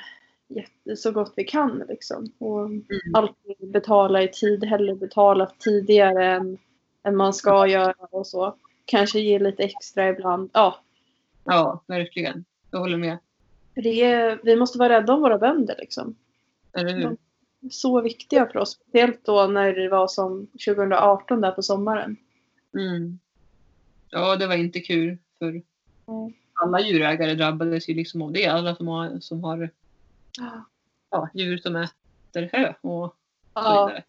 så 0.96 1.12
gott 1.12 1.34
vi 1.36 1.44
kan. 1.44 1.84
Liksom. 1.90 2.32
Och 2.38 2.70
alltid 3.14 3.72
betala 3.72 4.24
i 4.24 4.28
tid. 4.28 4.64
Hellre 4.64 4.96
betala 4.96 5.52
tidigare 5.60 6.26
än, 6.26 6.58
än 7.04 7.16
man 7.16 7.34
ska 7.34 7.68
göra 7.68 7.94
och 8.12 8.28
så. 8.28 8.56
Kanske 8.86 9.20
ge 9.20 9.40
lite 9.40 9.64
extra 9.64 10.10
ibland. 10.10 10.50
Ja, 10.54 10.80
Ja, 11.46 11.84
verkligen. 11.88 12.46
Jag 12.76 12.80
håller 12.80 12.98
med. 12.98 13.18
är, 14.02 14.40
vi 14.44 14.56
måste 14.56 14.78
vara 14.78 14.90
rädda 14.90 15.14
om 15.14 15.22
våra 15.22 15.38
bönder. 15.38 15.76
Liksom. 15.80 16.16
Eller 16.74 16.94
hur? 16.94 17.18
Så 17.72 18.02
viktiga 18.02 18.46
för 18.48 18.60
oss. 18.60 18.72
Speciellt 18.72 19.26
då 19.26 19.48
när 19.48 19.74
det 19.74 19.90
var 19.90 20.08
som 20.08 20.48
2018 20.48 21.42
där 21.42 21.52
på 21.52 21.62
sommaren. 21.62 22.18
Mm. 22.74 23.20
Ja, 24.10 24.36
det 24.36 24.48
var 24.48 24.56
inte 24.56 24.80
kul 24.80 25.18
för 25.40 25.48
Mm. 26.08 26.34
alla 26.54 26.80
djurägare 26.80 27.34
drabbades 27.36 27.90
ju 27.90 27.94
liksom 27.94 28.22
av 28.22 28.32
det. 28.32 28.48
Alla 28.48 28.76
som 28.76 28.88
har, 28.88 29.20
som 29.20 29.44
har 29.44 29.70
ja, 31.12 31.30
djur 31.34 31.58
som 31.58 31.76
äter 31.76 32.50
hö 32.54 32.74
och 32.82 33.08
så 33.08 33.14
Ja, 33.54 33.86
vidare. 33.88 34.04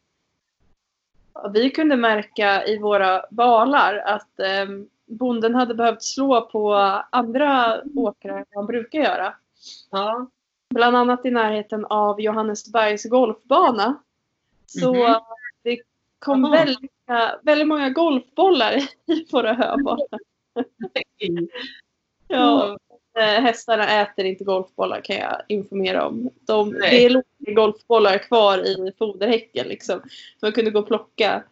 Vi 1.53 1.71
kunde 1.71 1.97
märka 1.97 2.67
i 2.67 2.79
våra 2.79 3.25
balar 3.31 3.97
att 3.97 4.41
eh, 4.41 4.67
bonden 5.07 5.55
hade 5.55 5.75
behövt 5.75 6.03
slå 6.03 6.41
på 6.41 6.75
andra 7.11 7.81
åkrar 7.97 8.37
än 8.39 8.45
vad 8.51 8.57
han 8.63 8.67
brukar 8.67 8.99
göra. 8.99 9.35
Ja. 9.91 10.31
Bland 10.75 10.97
annat 10.97 11.27
i 11.27 11.31
närheten 11.31 11.85
av 11.85 12.21
Johannesbergs 12.21 13.05
golfbana. 13.05 14.03
Så 14.67 14.95
Mhm. 14.95 15.15
det 15.63 15.79
kom 16.19 16.51
väldigt, 16.51 16.91
väldigt 17.43 17.69
många 17.69 17.91
golfbollar 17.91 18.73
i 19.07 19.27
våra 19.33 19.53
höbanor. 19.53 20.07
Ja, 22.29 22.79
eh, 23.19 23.23
hästarna 23.43 24.01
äter 24.01 24.25
inte 24.25 24.45
golfbollar 24.45 25.01
kan 25.01 25.17
jag 25.17 25.43
informera 25.49 26.07
om. 26.07 26.31
De, 26.47 26.73
det 26.73 27.09
låg 27.09 27.23
golfbollar 27.39 28.19
kvar 28.19 28.59
i 28.59 28.93
foderhäcken 28.99 29.69
liksom. 29.69 30.01
Man 30.43 30.53
kunde 30.53 30.71
gå 30.71 30.79
och 30.79 30.87
plocka. 30.87 31.43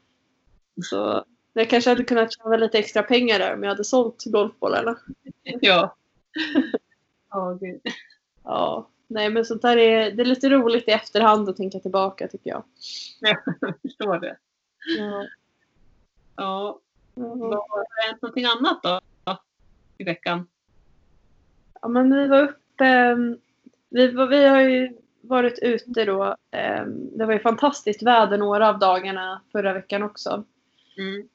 Så 0.91 1.25
jag 1.61 1.71
kanske 1.71 1.91
hade 1.91 2.05
kunnat 2.05 2.33
tjäna 2.33 2.57
lite 2.57 2.79
extra 2.79 3.03
pengar 3.03 3.39
där 3.39 3.55
om 3.55 3.63
jag 3.63 3.71
hade 3.71 3.85
sålt 3.85 4.25
golfbollarna. 4.25 4.97
Ja. 5.43 5.97
Ja, 7.31 7.59
gud. 7.61 7.81
Ja, 8.45 8.89
nej 9.07 9.31
men 9.31 9.45
sånt 9.45 9.63
där 9.63 9.77
är, 9.77 10.11
det 10.11 10.23
är 10.23 10.27
lite 10.27 10.49
roligt 10.49 10.89
i 10.89 10.91
efterhand 10.91 11.49
att 11.49 11.57
tänka 11.57 11.79
tillbaka 11.79 12.29
tycker 12.29 12.51
jag. 12.51 12.65
Jag 13.21 13.75
förstår 13.83 14.19
det. 14.19 14.37
Ja. 14.99 15.27
Ja. 16.37 16.81
Ja. 17.15 17.67
Har 17.69 17.79
det 17.79 18.09
hänt 18.09 18.23
någonting 18.23 18.45
annat 18.45 18.83
då? 18.83 19.01
I 19.99 20.05
veckan? 20.05 20.47
Ja, 21.83 21.89
men 21.89 22.15
vi 22.15 22.27
var 22.27 22.43
uppe... 22.43 22.85
ehm, 22.85 23.39
Vi, 23.89 24.09
var, 24.13 24.27
vi 24.27 24.47
har 24.47 24.61
ju 24.61 24.97
varit 25.21 25.59
ute 25.63 26.05
då. 26.05 26.37
ehm, 26.51 27.19
Det 27.19 27.27
var 27.27 27.33
ju 27.33 27.39
fantastiskt 27.41 28.03
väder 28.03 28.39
några 28.39 28.69
av 28.69 28.79
dagarna 28.79 29.41
förra 29.53 29.73
veckan 29.73 30.03
också. 30.03 30.45
Mm. 30.99 31.29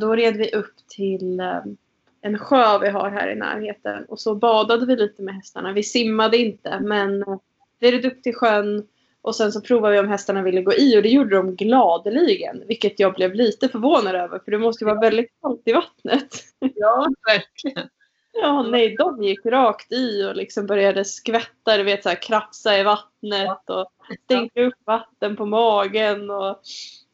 Då 0.00 0.16
red 0.16 0.36
vi 0.36 0.52
upp 0.52 0.74
till 0.88 1.40
ehm, 1.40 1.76
en 2.20 2.38
sjö 2.38 2.78
vi 2.78 2.88
har 2.88 3.10
här 3.10 3.30
i 3.30 3.34
närheten 3.34 4.04
och 4.04 4.20
så 4.20 4.34
badade 4.34 4.86
vi 4.86 4.96
lite 4.96 5.22
med 5.22 5.34
hästarna. 5.34 5.72
Vi 5.72 5.82
simmade 5.82 6.36
inte 6.38 6.80
men 6.80 7.22
eh, 7.22 7.36
vi 7.78 7.92
red 7.92 8.04
upp 8.04 8.22
till 8.22 8.34
sjön 8.34 8.86
och 9.22 9.36
sen 9.36 9.52
så 9.52 9.60
provade 9.60 9.92
vi 9.92 10.00
om 10.00 10.08
hästarna 10.08 10.42
ville 10.42 10.62
gå 10.62 10.74
i 10.74 10.98
och 10.98 11.02
det 11.02 11.08
gjorde 11.08 11.36
de 11.36 11.56
gladeligen. 11.56 12.62
Vilket 12.66 13.00
jag 13.00 13.14
blev 13.14 13.34
lite 13.34 13.68
förvånad 13.68 14.14
över 14.14 14.38
för 14.38 14.50
det 14.50 14.58
måste 14.58 14.84
ju 14.84 14.86
vara 14.86 15.00
väldigt 15.00 15.30
kallt 15.42 15.62
i 15.64 15.72
vattnet. 15.72 16.28
Ja, 16.74 17.08
verkligen. 17.26 17.88
Ja, 18.32 18.62
nej, 18.62 18.96
de 18.98 19.22
gick 19.22 19.46
rakt 19.46 19.92
i 19.92 20.24
och 20.24 20.36
liksom 20.36 20.66
började 20.66 21.04
skvätta, 21.04 21.76
du 21.76 21.82
vet 21.82 22.02
så 22.02 22.08
här, 22.08 22.22
krafsa 22.22 22.78
i 22.78 22.82
vattnet 22.82 23.70
och 23.70 23.86
stänkte 24.24 24.62
upp 24.62 24.74
vatten 24.84 25.36
på 25.36 25.46
magen 25.46 26.30
och 26.30 26.60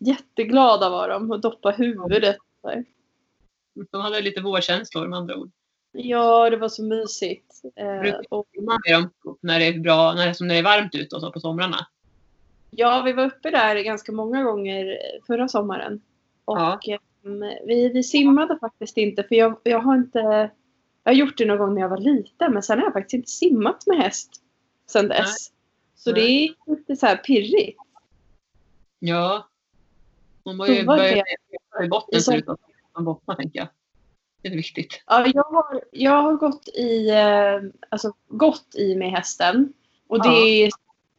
jätteglada 0.01 0.91
var 0.91 1.09
de 1.09 1.31
och 1.31 1.41
doppa 1.41 1.71
huvudet. 1.71 2.37
Här. 2.65 2.85
De 3.91 4.01
hade 4.01 4.21
lite 4.21 4.41
vårkänslor 4.41 5.07
med 5.09 5.19
andra 5.19 5.37
ord. 5.37 5.51
Ja, 5.93 6.51
det 6.51 6.57
var 6.57 6.69
så 6.69 6.83
mysigt. 6.83 7.63
Eh, 7.77 8.15
och, 8.31 8.47
Man 8.63 8.79
med 8.89 8.95
dem 8.95 9.11
när 9.41 9.59
det 9.59 9.67
är 9.67 9.79
bra, 9.79 10.13
när 10.15 10.27
det, 10.27 10.35
som 10.35 10.47
när 10.47 10.55
det 10.55 10.59
är 10.61 10.65
varmt 10.65 10.95
ute 10.95 11.17
och 11.17 11.23
så 11.23 11.33
på 11.33 11.41
somrarna. 11.41 11.87
ja, 12.71 13.03
vi 13.03 13.13
var 13.13 13.25
uppe 13.25 13.51
där 13.51 13.77
ganska 13.77 14.13
många 14.13 14.43
gånger 14.43 14.99
förra 15.27 15.49
sommaren. 15.49 16.01
Och 16.45 16.59
Ja. 16.59 16.81
em, 17.25 17.41
vi, 17.67 17.89
vi 17.95 18.03
simmade 18.03 18.59
faktiskt 18.59 18.97
inte 18.97 19.23
för 19.23 19.35
jag, 19.35 19.57
jag 19.63 19.81
har 19.81 19.95
inte 19.95 20.51
jag 21.05 21.13
har 21.13 21.17
gjort 21.17 21.39
det 21.39 21.45
någon 21.45 21.59
gång 21.59 21.75
när 21.75 21.81
jag 21.81 21.89
var 21.89 21.99
liten 21.99 22.53
men 22.53 22.63
sen 22.63 22.79
har 22.79 22.87
jag 22.87 22.93
faktiskt 22.93 23.15
inte 23.15 23.31
simmat 23.31 23.87
med 23.87 23.99
häst 23.99 24.31
sen 24.87 25.09
dess. 25.09 25.53
Så 25.95 26.13
Nej. 26.13 26.21
det 26.23 26.31
är 26.73 26.77
lite 26.77 26.97
så 26.97 27.07
här 27.07 27.17
pirrigt. 27.17 27.79
Ja. 28.99 29.49
Man 30.57 30.59
var 30.59 30.67
ju 30.67 30.77
Prova 30.79 30.97
börja 30.97 31.25
det. 31.79 31.85
i 31.85 31.89
botten 31.89 32.21
så- 32.23 32.33
förutom 32.33 32.57
att 32.93 33.05
bottna 33.05 33.35
tänker 33.37 33.59
jag. 33.59 33.69
Det 34.43 34.49
är 34.49 34.53
viktigt. 34.57 35.03
Ja, 35.07 35.27
jag, 35.35 35.43
har, 35.43 35.81
jag 35.91 36.23
har 36.23 36.33
gått 36.35 36.69
i, 36.69 37.11
eh, 37.11 37.61
alltså, 37.89 38.13
gått 38.29 38.75
i 38.75 38.97
med 38.97 39.11
hästen. 39.11 39.73
Och 40.09 40.23
det 40.23 40.29
Ja. 40.29 40.47
är 40.47 40.71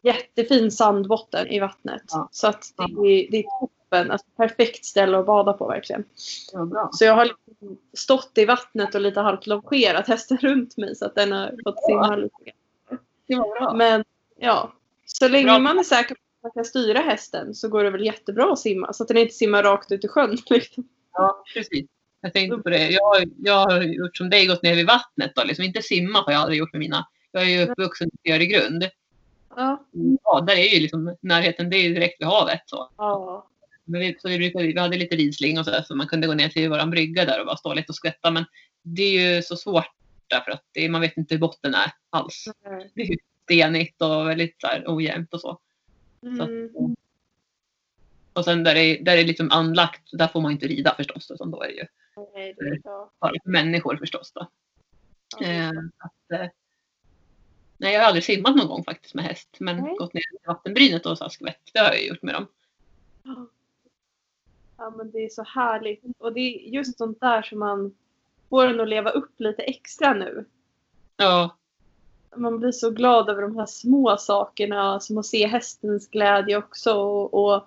jättefin 0.01 0.71
sandbotten 0.71 1.47
i 1.47 1.59
vattnet. 1.59 2.01
Ja. 2.07 2.29
Så 2.31 2.47
att 2.47 2.73
det, 2.77 2.83
är, 2.83 3.31
det 3.31 3.37
är 3.37 3.59
toppen. 3.59 4.11
Alltså, 4.11 4.27
perfekt 4.37 4.85
ställe 4.85 5.17
att 5.19 5.25
bada 5.25 5.53
på 5.53 5.67
verkligen. 5.67 6.03
Bra. 6.71 6.89
Så 6.93 7.05
jag 7.05 7.13
har 7.15 7.25
liksom 7.25 7.77
stått 7.93 8.31
i 8.37 8.45
vattnet 8.45 8.95
och 8.95 9.01
lite 9.01 9.19
halvt 9.19 9.47
longerat 9.47 10.07
hästen 10.07 10.37
runt 10.37 10.77
mig 10.77 10.95
så 10.95 11.05
att 11.05 11.15
den 11.15 11.31
har 11.31 11.55
fått 11.63 11.83
simma 11.85 12.15
lite. 12.15 12.35
Men 13.75 14.03
ja, 14.37 14.71
så 15.05 15.27
länge 15.27 15.45
Bra. 15.45 15.59
man 15.59 15.79
är 15.79 15.83
säker 15.83 16.15
på 16.15 16.21
man 16.43 16.51
kan 16.51 16.65
styra 16.65 16.99
hästen 16.99 17.55
så 17.55 17.69
går 17.69 17.83
det 17.83 17.89
väl 17.89 18.05
jättebra 18.05 18.53
att 18.53 18.59
simma. 18.59 18.93
Så 18.93 19.03
att 19.03 19.07
den 19.07 19.17
inte 19.17 19.33
simmar 19.33 19.63
rakt 19.63 19.91
ut 19.91 20.05
i 20.05 20.07
sjön. 20.07 20.37
Liksom. 20.49 20.87
Ja, 21.13 21.43
precis. 21.53 21.85
Jag 22.21 22.33
tänkte 22.33 22.57
på 22.57 22.69
det. 22.69 22.89
Jag, 22.89 23.23
jag 23.37 23.65
har 23.65 23.81
gjort 23.81 24.17
som 24.17 24.29
dig, 24.29 24.47
gått 24.47 24.63
ner 24.63 24.75
vid 24.75 24.87
vattnet. 24.87 25.31
Då. 25.35 25.43
Liksom 25.43 25.65
inte 25.65 25.81
simma 25.81 26.21
har 26.21 26.31
jag 26.31 26.41
aldrig 26.41 26.59
gjort 26.59 26.73
med 26.73 26.79
mina. 26.79 27.07
Jag 27.31 27.43
är 27.43 27.47
ju 27.47 27.67
uppvuxen 27.67 28.09
i 28.23 28.31
Öregrund. 28.31 28.89
Ja. 29.55 29.85
Ja, 30.23 30.41
där 30.41 30.55
är 30.55 30.73
ju 30.73 30.79
liksom 30.79 31.15
närheten, 31.21 31.69
det 31.69 31.77
är 31.77 31.83
ju 31.83 31.93
direkt 31.93 32.21
vid 32.21 32.27
havet. 32.27 32.61
Så. 32.65 32.89
ja. 32.97 33.47
Men 33.85 34.01
vi, 34.01 34.17
så 34.19 34.29
vi, 34.29 34.37
brukade, 34.37 34.67
vi 34.67 34.79
hade 34.79 34.97
lite 34.97 35.15
ridsling 35.15 35.59
och 35.59 35.65
så, 35.65 35.71
där, 35.71 35.81
så 35.81 35.95
man 35.95 36.07
kunde 36.07 36.27
gå 36.27 36.33
ner 36.33 36.49
till 36.49 36.69
våran 36.69 36.89
brygga 36.89 37.25
där 37.25 37.39
och 37.39 37.45
bara 37.45 37.57
stå 37.57 37.73
lite 37.73 37.89
och 37.89 37.95
skvätta. 37.95 38.31
Men 38.31 38.45
det 38.81 39.01
är 39.01 39.35
ju 39.35 39.41
så 39.41 39.55
svårt 39.55 39.91
därför 40.27 40.51
att 40.51 40.63
det, 40.71 40.89
man 40.89 41.01
vet 41.01 41.17
inte 41.17 41.35
hur 41.35 41.39
botten 41.39 41.73
är 41.73 41.91
alls. 42.09 42.47
Det 42.95 43.01
är 43.01 43.05
ju 43.05 43.17
stenigt 43.43 44.01
och 44.01 44.29
väldigt 44.29 44.61
så 44.61 44.67
här, 44.67 44.83
ojämnt 44.87 45.33
och 45.33 45.41
så. 45.41 45.59
Så 46.21 46.43
Mm. 46.43 46.95
och 48.33 48.45
sen 48.45 48.63
där 48.63 48.73
det, 48.75 48.81
är- 48.81 49.03
där 49.03 49.15
det 49.15 49.21
är 49.21 49.25
liksom 49.25 49.51
anlagt, 49.51 50.01
där 50.11 50.27
får 50.27 50.41
man 50.41 50.51
inte 50.51 50.67
rida 50.67 50.95
förstås. 50.95 51.31
Utan 51.31 51.51
då 51.51 51.61
är 51.63 51.67
det 51.67 51.73
ju 51.73 51.85
Nej, 52.33 52.53
det 52.57 52.65
är 52.67 52.79
bara 53.19 53.31
för 53.43 53.49
människor 53.49 53.97
förstås. 53.97 54.31
Då. 54.31 54.47
Ja. 55.39 55.47
Eh, 55.47 55.69
att, 55.97 56.31
eh, 56.41 56.47
nej, 57.77 57.93
jag 57.93 57.99
har 58.01 58.07
aldrig 58.07 58.23
simmat 58.23 58.55
någon 58.55 58.67
gång 58.67 58.83
faktiskt 58.83 59.13
med 59.13 59.25
häst. 59.25 59.49
Men 59.59 59.77
Nej. 59.77 59.95
gått 59.95 60.13
ner 60.13 60.21
i 60.21 60.47
vattenbrynet 60.47 61.05
och 61.05 61.17
så 61.17 61.29
skvätt. 61.29 61.69
Det 61.73 61.79
har 61.79 61.85
jag 61.87 62.05
gjort 62.05 62.21
med 62.21 62.33
dem. 62.35 62.47
Ja, 64.77 64.89
men 64.89 65.11
det 65.11 65.25
är 65.25 65.29
så 65.29 65.43
härligt. 65.43 66.03
Och 66.17 66.33
det 66.33 66.39
är 66.39 66.69
just 66.69 66.97
sånt 66.97 67.19
där 67.19 67.41
som 67.41 67.59
man 67.59 67.95
får 68.49 68.67
en 68.67 68.79
att 68.79 68.87
leva 68.89 69.09
upp 69.09 69.39
lite 69.39 69.61
extra 69.63 70.13
nu. 70.13 70.45
Ja, 71.17 71.57
Man 72.35 72.59
blir 72.59 72.71
så 72.71 72.89
glad 72.91 73.29
över 73.29 73.41
de 73.41 73.57
här 73.57 73.65
små 73.65 74.17
sakerna, 74.17 74.99
som 74.99 75.17
att 75.17 75.25
se 75.25 75.47
hästens 75.47 76.07
glädje 76.09 76.57
också. 76.57 76.93
Och, 76.93 77.33
och 77.33 77.63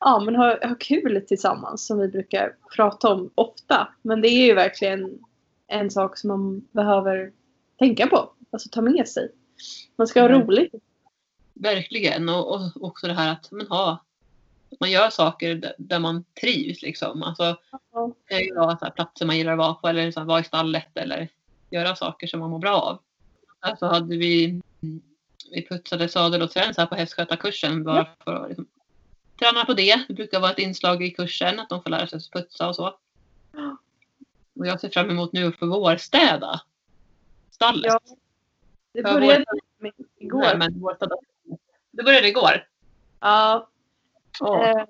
ja, 0.00 0.20
men 0.20 0.36
ha, 0.36 0.66
ha 0.68 0.74
kul 0.80 1.24
tillsammans, 1.28 1.86
som 1.86 1.98
vi 1.98 2.08
brukar 2.08 2.56
prata 2.76 3.08
om 3.12 3.30
ofta. 3.34 3.88
Men 4.02 4.20
det 4.20 4.28
är 4.28 4.46
ju 4.46 4.54
verkligen 4.54 5.18
en 5.66 5.90
sak 5.90 6.18
som 6.18 6.28
man 6.28 6.60
behöver 6.72 7.32
tänka 7.78 8.06
på. 8.06 8.32
Alltså 8.50 8.68
ta 8.72 8.80
med 8.80 9.08
sig. 9.08 9.32
Man 9.96 10.06
ska 10.06 10.20
ha 10.20 10.28
Mm. 10.28 10.40
roligt. 10.46 10.74
verkligen. 11.54 12.28
Och, 12.28 12.54
och 12.54 12.60
också 12.80 13.06
det 13.06 13.12
här 13.12 13.32
att 13.32 13.50
man, 13.52 13.66
har, 13.70 13.92
att 14.72 14.80
man 14.80 14.90
gör 14.90 15.10
saker 15.10 15.74
där, 15.78 15.98
man 15.98 16.24
trivs. 16.40 16.82
Liksom. 16.82 17.22
Alltså, 17.22 17.56
Ja. 17.92 18.12
ju 18.30 18.48
så 18.54 18.78
här, 18.80 18.90
platser 18.90 19.26
man 19.26 19.36
gillar 19.38 19.52
att 19.52 19.58
vara 19.58 19.74
på 19.74 19.88
eller 19.88 20.02
här, 20.02 20.24
vara 20.24 20.40
i 20.40 20.44
stallet 20.44 20.96
eller 20.96 21.28
göra 21.70 21.96
saker 21.96 22.26
som 22.26 22.40
man 22.40 22.50
mår 22.50 22.58
bra 22.58 22.76
av. 22.80 22.98
Alltså 23.60 23.86
hade 23.86 24.16
vi, 24.16 24.60
vi 25.50 25.66
putsade 25.68 26.08
sadel 26.08 26.42
och 26.42 26.50
träns 26.50 26.76
här 26.76 26.86
på 26.86 26.94
hästskötarkursen 26.94 27.84
bara 27.84 28.06
för 28.24 28.34
att 28.34 28.48
liksom, 28.48 28.66
träna 29.38 29.64
på 29.64 29.74
det. 29.74 30.04
Det 30.08 30.14
brukar 30.14 30.40
vara 30.40 30.50
ett 30.50 30.58
inslag 30.58 31.02
i 31.02 31.10
kursen 31.10 31.60
att 31.60 31.68
de 31.68 31.82
får 31.82 31.90
lära 31.90 32.06
sig 32.06 32.16
att 32.16 32.30
putsa 32.30 32.68
och 32.68 32.76
så. 32.76 32.94
Ja. 33.52 33.76
Och 34.54 34.66
jag 34.66 34.80
ser 34.80 34.88
fram 34.88 35.10
emot 35.10 35.32
nu 35.32 35.46
att 35.46 35.56
få 35.58 35.66
vårstäda 35.66 36.60
stallet. 37.50 37.92
Ja. 37.92 38.00
Det 38.92 39.00
Ja, 39.00 39.12
började 39.14 39.44
vår- 39.48 39.60
med 39.82 39.92
Nej, 39.96 40.06
igår. 40.18 40.56
men 40.58 40.80
vårstäda. 40.80 41.16
Det 41.90 42.02
började 42.02 42.28
igår. 42.28 42.66
Ja. 43.20 43.68
Eh, 44.40 44.84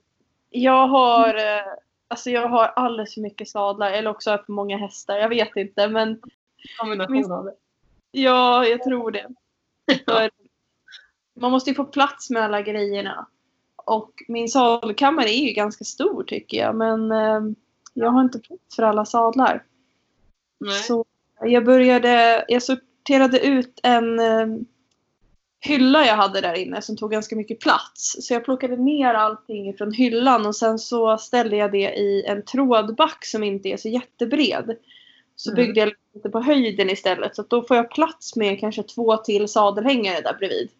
jag 0.51 0.87
har 0.89 1.35
eh, 1.35 1.65
alltså 2.09 2.31
jag 2.31 2.49
har 2.49 2.67
alldeles 2.67 3.15
för 3.15 3.21
mycket 3.21 3.49
sadlar 3.49 3.93
eller 3.93 4.11
också 4.11 4.39
för 4.47 4.53
många 4.53 4.77
hästar. 4.77 5.17
Jag 5.17 5.29
vet 5.29 5.57
inte 5.57 5.89
men 5.89 6.21
kombination 6.79 7.33
av 7.33 7.45
det. 7.45 7.55
Ja, 8.11 8.67
jag 8.67 8.83
tror 8.83 9.11
det. 9.11 9.29
För 10.05 10.31
man 11.41 11.51
måste 11.51 11.71
ju 11.71 11.77
få 11.77 11.85
plats 11.85 12.31
med 12.31 12.43
alla 12.43 12.63
grejerna. 12.63 13.27
Och 13.77 14.23
min 14.29 14.49
sadelkammare 14.49 15.31
är 15.31 15.47
ju 15.47 15.53
ganska 15.53 15.85
stor 15.85 16.25
tycker 16.25 16.57
jag 16.57 16.77
men 16.77 17.13
eh, 17.13 17.41
jag 17.95 18.11
har 18.11 18.21
inte 18.21 18.39
plats 18.39 18.77
för 18.77 18.83
alla 18.83 19.05
sadlar. 19.05 19.65
Nej. 20.61 20.83
Så 20.83 21.05
jag 21.41 21.65
började, 21.65 22.45
jag 22.49 22.63
sorterade 22.63 23.41
ut 23.41 23.81
en 23.83 24.19
eh, 24.19 24.47
hylla 25.61 26.07
jag 26.07 26.17
hade 26.17 26.41
där 26.41 26.55
inne 26.55 26.83
som 26.83 26.97
tog 26.97 27.11
ganska 27.11 27.37
mycket 27.37 27.61
plats. 27.61 28.17
Så 28.21 28.35
jag 28.35 28.45
plockade 28.45 28.77
ner 28.77 29.15
allting 29.15 29.77
från 29.77 29.93
hyllan 29.93 30.47
och 30.47 30.57
sen 30.57 30.79
så 30.79 31.19
ställde 31.19 31.57
jag 31.57 31.73
det 31.73 31.95
i 31.95 32.25
en 32.27 32.45
trådback 32.45 33.25
som 33.27 33.45
inte 33.45 33.69
är 33.69 33.77
så 33.77 33.89
jättebred. 33.89 34.77
Så 35.41 35.51
Mm. 35.51 35.57
byggde 35.57 35.81
jag 35.81 35.93
lite 36.15 36.31
på 36.31 36.41
höjden 36.41 36.91
istället 36.91 37.37
så 37.37 37.43
att 37.43 37.51
då 37.51 37.63
får 37.63 37.77
jag 37.77 37.91
plats 37.91 38.37
med 38.37 38.61
kanske 38.61 38.83
två 38.83 39.17
till 39.17 39.49
sadelhängare 39.49 40.21
där 40.21 40.35
bredvid. 40.35 40.71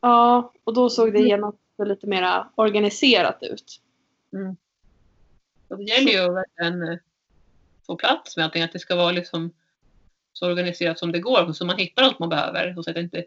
Ja, 0.00 0.52
och 0.64 0.74
då 0.74 0.90
såg 0.90 1.12
det 1.12 1.20
genast 1.20 1.58
lite 1.84 2.06
mer 2.06 2.44
organiserat 2.54 3.38
ut. 3.42 3.80
Mm. 4.32 4.56
Och 5.68 5.76
det 5.76 5.82
gäller 5.84 6.12
ju 6.12 6.18
att 6.18 6.34
verkligen 6.34 6.88
eh, 6.88 6.98
få 7.86 7.96
plats 7.96 8.36
med 8.36 8.44
allting. 8.44 8.62
Att 8.62 8.72
det 8.72 8.78
ska 8.78 8.96
vara 8.96 9.12
liksom 9.12 9.50
så 10.32 10.46
organiserat 10.46 10.98
som 10.98 11.12
det 11.12 11.20
går. 11.20 11.52
Så 11.52 11.64
man 11.64 11.78
hittar 11.78 12.02
allt 12.02 12.18
man 12.18 12.28
behöver. 12.28 12.78
Och 12.78 12.84
så 12.84 12.90
att 12.90 12.94
det, 12.94 13.00
inte, 13.00 13.24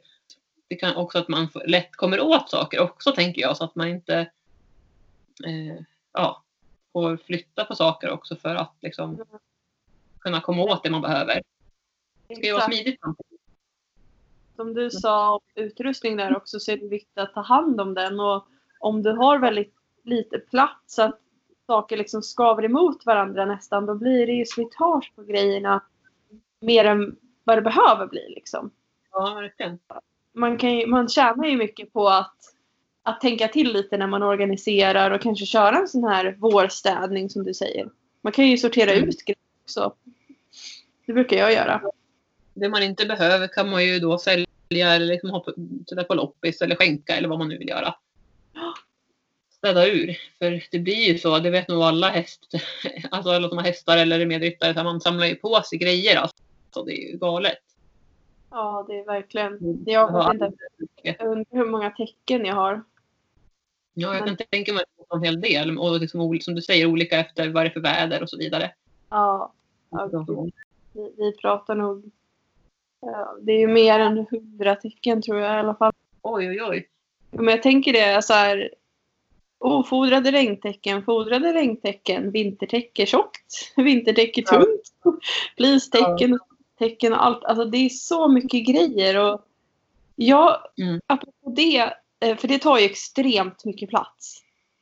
det 0.68 0.76
kan 0.76 0.96
också 0.96 1.18
att 1.18 1.28
man 1.28 1.50
lätt 1.66 1.96
kommer 1.96 2.22
åt 2.22 2.50
saker 2.50 2.80
också 2.80 3.12
tänker 3.12 3.42
jag. 3.42 3.58
Så 3.58 3.64
att 3.64 3.76
man 3.76 3.88
inte 3.88 4.16
eh, 5.46 5.82
ja, 6.14 6.44
får 6.94 7.18
flytta 7.18 7.66
på 7.66 7.76
saker 7.76 8.10
också 8.10 8.36
för 8.36 8.56
att 8.56 8.76
liksom 8.82 9.26
kunna 10.20 10.42
komma 10.42 10.64
åt 10.64 10.84
det 10.84 10.90
man 10.90 11.02
behöver. 11.02 11.42
Det 12.28 12.36
ska 12.36 12.46
ju 12.46 12.54
vara 12.54 12.64
smidigt. 12.64 13.00
Som 14.56 14.74
du 14.74 14.90
sa 14.90 15.36
om 15.36 15.42
utrustning 15.56 16.18
där 16.18 16.38
också 16.38 16.60
så 16.60 16.72
är 16.72 16.78
det 16.78 16.88
viktigt 16.88 17.18
att 17.18 17.34
ta 17.34 17.42
hand 17.42 17.82
om 17.82 17.94
den. 17.94 18.20
Och 18.20 18.48
om 18.80 19.04
du 19.04 19.12
har 19.12 19.40
väldigt 19.40 19.74
lite 20.04 20.40
plats 20.40 20.96
så 20.96 21.02
att 21.02 21.20
saker 21.68 21.98
liksom 21.98 22.22
skaver 22.24 22.66
emot 22.66 23.06
varandra 23.06 23.46
nästan 23.46 23.86
då 23.86 23.96
blir 23.96 24.28
det 24.28 24.34
ju 24.34 24.46
slitage 24.46 25.12
på 25.16 25.24
grejerna 25.24 25.84
mer 26.60 26.86
än 26.86 27.16
vad 27.44 27.58
det 27.58 27.62
behöver 27.62 28.08
bli. 28.08 28.30
Liksom. 28.30 28.72
Ja, 29.12 29.34
verkligen. 29.34 29.80
Man, 30.34 30.58
kan 30.58 30.74
ju, 30.74 30.88
man 30.88 31.10
tjänar 31.10 31.46
ju 31.48 31.58
mycket 31.58 31.94
på 31.94 32.10
att, 32.10 32.36
att 33.04 33.22
tänka 33.22 33.48
till 33.48 33.74
lite 33.74 33.98
när 33.98 34.08
man 34.08 34.24
organiserar 34.24 35.12
och 35.12 35.22
kanske 35.22 35.46
köra 35.46 35.78
en 35.78 35.88
sån 35.88 36.04
här 36.04 36.36
vårstädning 36.40 37.30
som 37.30 37.44
du 37.44 37.54
säger. 37.54 37.90
Man 38.22 38.34
kan 38.34 38.48
ju 38.48 38.58
sortera 38.58 38.92
Mm. 38.92 39.10
ut 39.10 39.26
grejer 39.26 39.38
också. 39.64 39.94
Det 41.10 41.14
brukar 41.14 41.38
jag 41.38 41.54
göra. 41.54 41.82
Det 42.54 42.70
man 42.70 42.84
inte 42.84 43.06
behöver 43.06 43.48
kan 43.48 43.70
man 43.70 43.86
ju 43.86 44.00
då 44.00 44.18
sälja 44.18 44.48
eller 44.70 45.06
liksom 45.06 45.30
ha 45.30 45.40
på, 45.40 45.54
sätta 45.90 46.04
på 46.04 46.14
loppis 46.14 46.62
eller 46.62 46.76
skänka 46.76 47.16
eller 47.16 47.30
vad 47.30 47.40
man 47.40 47.50
nu 47.50 47.58
vill 47.58 47.70
göra. 47.70 47.96
Städa 49.50 49.88
ur. 49.88 50.18
För 50.40 50.64
det 50.72 50.80
blir 50.80 51.08
ju 51.12 51.18
så, 51.18 51.40
det 51.40 51.50
vet 51.50 51.68
nog 51.68 51.82
alla 51.82 52.10
häst, 52.10 52.54
alltså 53.12 53.32
alla 53.32 53.50
som 53.50 53.58
har 53.58 53.66
hästar 53.66 53.98
eller 53.98 54.20
är 54.20 54.26
medryttare, 54.26 54.84
man 54.84 55.02
samlar 55.02 55.28
ju 55.28 55.36
på 55.36 55.62
sig 55.62 55.78
grejer 55.78 56.18
alltså. 56.18 56.84
Det 56.86 56.92
är 56.92 57.12
ju 57.12 57.18
galet. 57.18 57.60
Ja, 58.50 58.86
det 58.88 59.00
är 59.00 59.06
verkligen. 59.06 59.58
Mm. 59.58 59.84
Jag 59.86 60.12
Ja, 60.12 60.32
vet 60.32 60.42
inte 60.42 60.58
jag 61.04 61.28
undrar 61.28 61.58
hur 61.58 61.66
många 61.66 61.90
tecken 61.90 62.46
jag 62.46 62.56
har. 62.56 62.84
Ja, 63.94 64.16
jag 64.16 64.26
kan 64.26 64.38
tänka 64.38 64.74
mig 64.74 64.84
det 64.98 65.16
en 65.16 65.24
hel 65.24 65.42
del. 65.42 65.78
Och 65.78 66.00
liksom, 66.00 66.40
som 66.42 66.56
du 66.56 66.62
säger, 66.62 66.86
olika 66.86 67.20
efter 67.20 67.50
vad 67.50 67.66
det 67.66 67.70
är 67.70 67.74
för 67.74 67.80
väder 67.80 68.24
och 68.24 68.30
så 68.30 68.38
vidare. 68.38 68.72
Ja, 69.10 69.54
ja. 69.90 70.10
Vi, 70.94 71.14
vi 71.18 71.38
pratar 71.38 71.76
nog... 71.76 72.12
Ja, 73.02 73.38
det 73.42 73.52
är 73.52 73.60
ju 73.60 73.68
mer 73.68 74.00
än 74.00 74.26
hundra 74.32 74.76
tecken 74.76 75.22
tror 75.22 75.40
jag 75.40 75.56
i 75.56 75.60
alla 75.60 75.76
fall. 75.76 75.94
Oj, 76.22 76.50
oj, 76.50 76.64
oj. 76.64 76.90
Men 77.32 77.48
jag 77.48 77.64
tänker 77.64 77.94
det 77.94 78.22
så 78.26 78.34
här. 78.34 78.74
Ofodrade 79.62 80.32
regntecken, 80.32 81.04
fodrade 81.04 81.54
regntecken, 81.54 82.32
vintertäcke 82.32 83.06
tjockt, 83.06 83.74
vintertäcke 83.76 84.44
Ja. 84.46 84.52
tunt, 84.52 85.22
fleecetecken, 85.58 86.40
tecken 86.78 87.14
och 87.14 87.26
allt. 87.26 87.44
Alltså 87.44 87.66
det 87.66 87.78
är 87.78 87.90
så 87.90 88.28
mycket 88.28 88.68
grejer 88.68 89.18
och 89.18 89.46
jag, 90.16 90.58
Mm. 90.78 91.02
apropå 91.08 91.50
det, 91.50 91.94
eh, 92.20 92.38
för 92.38 92.48
det 92.48 92.60
tar 92.60 92.78
ju 92.80 92.86
extremt 92.86 93.66
mycket 93.66 93.90
plats. 93.90 94.42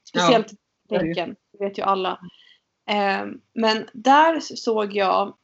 Speciellt 0.10 0.52
ju. 0.89 0.98
tecken, 1.00 1.36
det 1.52 1.65
vet 1.65 1.78
ju 1.78 1.82
alla. 1.84 2.20
Eh, 2.89 3.26
Men 3.54 3.89
där 3.93 4.39
såg 4.39 4.93
jag 4.96 5.38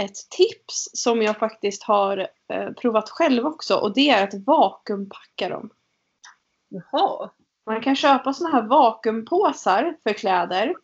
ett 0.00 0.30
tips 0.30 0.88
som 0.92 1.22
jag 1.22 1.38
faktiskt 1.38 1.82
har 1.82 2.28
eh, 2.48 2.70
provat 2.70 3.10
själv 3.10 3.46
också 3.46 3.76
och 3.76 3.94
det 3.94 4.10
är 4.10 4.24
att 4.24 4.46
vakuumpacka 4.46 5.48
dem. 5.48 5.70
Jaha. 6.68 7.30
Man 7.66 7.80
kan 7.80 7.96
köpa 7.96 8.32
såna 8.32 8.50
här 8.50 8.62
vakuumpåsar 8.62 9.96
för 10.02 10.12
kläder. 10.12 10.74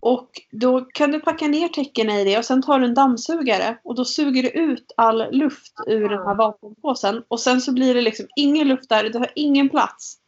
Och 0.00 0.30
då 0.50 0.80
kan 0.80 1.10
du 1.12 1.20
packa 1.20 1.46
ner 1.48 1.68
täcken 1.68 2.10
i 2.10 2.24
det 2.24 2.38
och 2.38 2.44
sen 2.44 2.62
tar 2.62 2.78
du 2.78 2.86
en 2.86 2.94
dammsugare 2.94 3.78
och 3.84 3.94
då 3.94 4.04
suger 4.04 4.42
du 4.42 4.48
ut 4.50 4.92
all 4.96 5.30
luft 5.30 5.72
ur 5.86 6.08
den 6.08 6.18
här 6.18 6.34
vakuumpåsen. 6.34 7.24
Och 7.28 7.40
sen 7.40 7.60
så 7.60 7.72
blir 7.72 7.94
det 7.94 8.02
liksom 8.02 8.26
ingen 8.36 8.68
luft 8.68 8.88
där, 8.88 9.10
du 9.10 9.18
har 9.18 9.30
ingen 9.34 9.68
plats. 9.68 10.18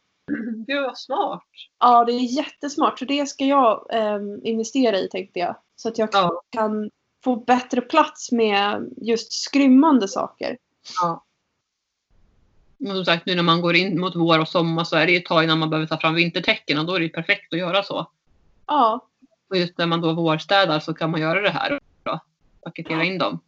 Gud 0.67 0.83
vad 0.83 0.97
smart. 0.97 1.43
Ja, 1.79 2.05
det 2.05 2.11
är 2.11 2.37
jättesmart. 2.37 2.99
Så 2.99 3.05
det 3.05 3.25
ska 3.25 3.45
jag 3.45 3.87
ehm, 3.89 4.45
investera 4.45 4.97
i 4.97 5.09
tänkte 5.09 5.39
jag. 5.39 5.55
Så 5.75 5.89
att 5.89 5.97
jag 5.97 6.09
Ja. 6.11 6.41
kan 6.49 6.89
få 7.23 7.35
bättre 7.35 7.81
plats 7.81 8.31
med 8.31 8.89
just 8.97 9.33
skrymmande 9.33 10.07
saker. 10.07 10.57
Ja. 11.01 11.25
Och 12.89 12.95
som 12.95 13.05
sagt, 13.05 13.25
nu 13.25 13.35
när 13.35 13.43
man 13.43 13.61
går 13.61 13.75
in 13.75 13.99
mot 13.99 14.15
vår 14.15 14.39
och 14.39 14.47
sommar 14.47 14.83
så 14.83 14.95
är 14.95 15.05
det 15.05 15.11
ju 15.11 15.17
ett 15.17 15.25
tag 15.25 15.43
innan 15.43 15.59
man 15.59 15.69
behöver 15.69 15.87
ta 15.87 15.97
fram 15.99 16.15
vintertecken 16.15 16.77
och 16.79 16.85
då 16.85 16.93
är 16.95 16.99
det 16.99 17.05
ju 17.05 17.11
perfekt 17.11 17.53
att 17.53 17.59
göra 17.59 17.83
så. 17.83 18.11
Ja, 18.67 19.07
Och 19.49 19.57
just 19.57 19.77
när 19.77 19.85
man 19.85 20.01
då 20.01 20.13
vårstädar 20.13 20.79
så 20.79 20.93
kan 20.93 21.11
man 21.11 21.21
göra 21.21 21.41
det 21.41 21.49
här 21.49 21.79
då. 22.03 22.19
Paketera 22.63 23.03
in 23.03 23.17
dem. 23.17 23.39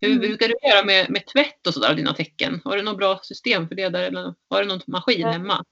Hur 0.00 0.08
Mm. 0.10 0.20
brukar 0.20 0.48
du 0.48 0.54
göra 0.68 0.84
med, 0.84 1.10
med 1.10 1.26
tvätt 1.26 1.66
och 1.66 1.74
sådär 1.74 1.90
av 1.90 1.96
dina 1.96 2.12
tecken? 2.14 2.60
Har 2.64 2.76
du 2.76 2.82
något 2.82 2.96
bra 2.98 3.18
system 3.22 3.68
för 3.68 3.74
det 3.74 3.88
där 3.88 4.02
eller 4.02 4.34
har 4.50 4.62
du 4.62 4.68
någon 4.68 4.80
maskin 4.86 5.20
Nej. 5.22 5.32
hemma? 5.32 5.64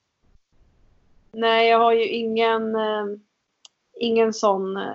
nej 1.32 1.68
jag 1.68 1.78
har 1.78 1.92
ju 1.92 2.06
ingen, 2.08 2.74
eh, 2.74 3.04
ingen 4.00 4.32
sån 4.32 4.76
eh, 4.76 4.92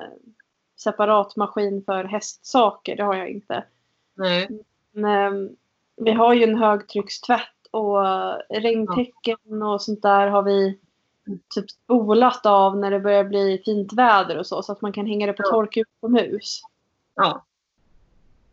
separat 0.84 1.36
maskin 1.36 1.84
för 1.86 2.04
hästsaker. 2.04 2.96
Det 2.96 3.04
har 3.04 3.16
jag 3.16 3.30
inte. 3.30 3.64
Nej. 4.14 4.50
Men, 4.92 5.46
eh, 5.46 5.52
vi 5.96 6.12
har 6.12 6.34
ju 6.34 6.44
en 6.44 6.58
högtryckstvätt 6.58 7.68
och 7.72 8.04
regntecken 8.50 9.64
och 9.64 9.82
sånt 9.82 10.02
där 10.02 10.28
har 10.28 10.44
vi 10.44 10.80
typ 11.56 11.72
spolat 11.72 12.46
av 12.46 12.78
när 12.78 12.92
det 12.92 13.00
börjar 13.00 13.24
bli 13.24 13.62
fint 13.66 13.94
väder 13.94 14.38
och 14.38 14.48
så. 14.48 14.64
Så 14.64 14.72
att 14.72 14.82
man 14.82 14.94
kan 14.94 15.06
hänga 15.06 15.28
det 15.28 15.34
på 15.34 15.44
Ja. 15.46 15.50
tork 15.50 15.78
utomhus. 15.78 16.62
Ja. 17.16 17.46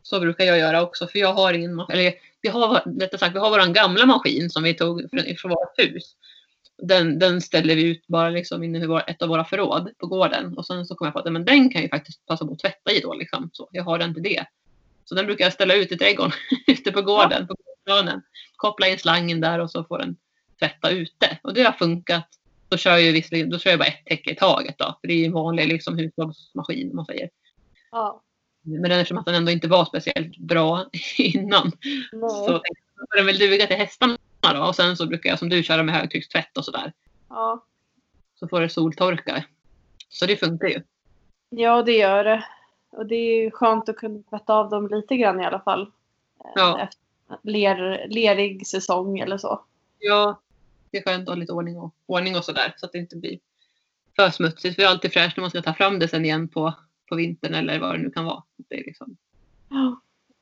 Så 0.02 0.20
brukar 0.20 0.44
jag 0.44 0.58
göra 0.58 0.82
också 0.82 1.06
för 1.06 1.18
jag 1.18 1.34
har 1.34 1.52
ingen 1.52 1.74
maskin. 1.74 1.98
Eller 1.98 2.12
vi 2.40 2.48
har, 2.48 3.00
rättare 3.00 3.18
sagt, 3.18 3.34
vi 3.34 3.38
har 3.38 3.50
vår 3.50 3.74
gamla 3.74 4.06
maskin 4.06 4.50
som 4.50 4.62
vi 4.62 4.74
tog 4.74 5.10
från, 5.10 5.20
från 5.38 5.50
vårt 5.50 5.78
hus. 5.78 6.16
Den, 6.82 7.18
den 7.18 7.40
ställer 7.40 7.76
vi 7.76 7.84
ut 7.84 8.06
bara 8.06 8.30
liksom 8.30 8.62
inne 8.62 8.78
i 8.78 8.86
vår, 8.86 9.02
ett 9.06 9.22
av 9.22 9.28
våra 9.28 9.44
förråd 9.44 9.90
på 9.98 10.06
gården. 10.06 10.58
Och 10.58 10.66
sen 10.66 10.86
så 10.86 10.94
kom 10.94 11.04
jag 11.04 11.12
på 11.12 11.18
att 11.18 11.32
men 11.32 11.44
den 11.44 11.70
kan 11.70 11.82
ju 11.82 11.88
faktiskt 11.88 12.26
passa 12.26 12.46
på 12.46 12.52
att 12.52 12.58
tvätta 12.58 12.92
i 12.92 13.00
då. 13.00 13.14
Liksom. 13.14 13.50
Så 13.52 13.68
jag 13.72 13.84
har 13.84 13.98
den 13.98 14.14
till 14.14 14.22
det. 14.22 14.46
Så 15.04 15.14
den 15.14 15.26
brukar 15.26 15.44
jag 15.44 15.52
ställa 15.52 15.74
ut 15.74 15.92
i 15.92 15.98
trädgården 15.98 16.32
ute 16.66 16.92
på 16.92 17.02
gården. 17.02 17.46
På. 17.46 17.54
Koppla 18.56 18.88
in 18.88 18.98
slangen 18.98 19.40
där 19.40 19.58
och 19.58 19.70
så 19.70 19.84
får 19.84 19.98
den 19.98 20.16
tvätta 20.58 20.90
ute. 20.90 21.38
Och 21.42 21.54
det 21.54 21.62
har 21.62 21.72
funkat. 21.72 22.28
Då 22.68 22.76
kör 22.76 22.96
jag, 22.96 23.12
visserligen, 23.12 23.50
då 23.50 23.58
kör 23.58 23.70
jag 23.70 23.78
bara 23.78 23.88
ett 23.88 24.06
täcke 24.06 24.30
i 24.30 24.34
taget. 24.34 24.78
Då, 24.78 24.98
för 25.00 25.08
det 25.08 25.14
är 25.14 25.18
ju 25.18 25.24
en 25.24 25.32
vanlig 25.32 25.68
liksom, 25.68 25.98
hushållsmaskin 25.98 26.90
om 26.90 26.96
man 26.96 27.06
säger. 27.06 27.30
Ja. 27.90 28.22
Men 28.62 28.90
eftersom 28.90 29.18
att 29.18 29.26
den 29.26 29.34
ändå 29.34 29.52
inte 29.52 29.68
var 29.68 29.84
speciellt 29.84 30.38
bra 30.38 30.90
innan 31.18 31.72
Nej. 32.12 32.30
så 32.30 32.46
tänkte 32.46 32.82
jag, 32.96 33.18
den 33.18 33.26
väl 33.26 33.38
duga 33.38 33.66
till 33.66 33.76
hästarna 33.76 34.18
då. 34.40 34.64
Och 34.68 34.76
sen 34.76 34.96
så 34.96 35.06
brukar 35.06 35.30
jag 35.30 35.38
som 35.38 35.48
du 35.48 35.62
köra 35.62 35.82
med 35.82 35.94
högtryckstvätt 35.94 36.58
och 36.58 36.64
sådär. 36.64 36.92
Ja. 37.28 37.64
Så 38.34 38.48
får 38.48 38.60
det 38.60 38.68
soltorka. 38.68 39.44
Så 40.08 40.26
det 40.26 40.36
funkar 40.36 40.68
ju. 40.68 40.82
ja, 41.50 41.82
det 41.82 41.96
gör 41.96 42.24
det. 42.24 42.44
Och 42.90 43.06
det 43.06 43.14
är 43.14 43.42
ju 43.44 43.50
skönt 43.50 43.88
att 43.88 43.96
kunna 43.96 44.22
tvätta 44.30 44.54
av 44.54 44.70
dem 44.70 44.88
lite 44.88 45.16
grann 45.16 45.40
i 45.40 45.44
alla 45.46 45.60
fall. 45.60 45.82
Eh, 46.44 46.50
Ja. 46.54 46.80
Efter 46.80 47.00
ler, 47.42 48.06
lerig 48.08 48.66
säsong 48.66 49.18
eller 49.18 49.38
så. 49.38 49.64
Ja, 49.98 50.40
det 50.90 50.98
är 50.98 51.02
skönt 51.02 51.22
att 51.22 51.34
ha 51.34 51.40
lite 51.40 51.52
ordning 51.52 51.76
och, 51.76 51.94
ordning 52.06 52.36
och 52.36 52.44
sådär. 52.44 52.74
Så 52.76 52.86
att 52.86 52.92
det 52.92 52.98
inte 52.98 53.16
blir 53.16 53.38
för 54.16 54.30
smutsigt. 54.30 54.74
För 54.74 54.82
det 54.82 54.86
är 54.86 54.90
alltid 54.90 55.12
fräscht 55.12 55.36
när 55.36 55.42
man 55.42 55.50
ska 55.50 55.62
ta 55.62 55.74
fram 55.74 55.98
det 55.98 56.08
sen 56.08 56.24
igen 56.24 56.48
på, 56.48 56.74
på 57.08 57.16
vintern 57.16 57.54
eller 57.54 57.78
vad 57.80 57.94
det 57.94 57.98
nu 57.98 58.10
kan 58.10 58.24
vara. 58.24 58.42
Det 58.56 58.74
är 58.80 58.84
liksom 58.84 59.16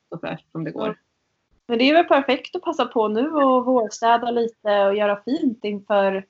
så 0.09 0.17
fräscht 0.17 0.51
som 0.51 0.63
det 0.63 0.71
går. 0.71 0.99
Men 1.69 1.77
det 1.79 1.89
är 1.89 1.93
väl 1.93 2.05
perfekt 2.05 2.55
att 2.55 2.61
passa 2.61 2.85
på 2.85 3.07
nu 3.07 3.31
och 3.31 3.65
vårstäda 3.65 4.31
lite 4.31 4.85
och 4.85 4.95
göra 4.95 5.21
fint 5.23 5.63
inför 5.63 6.25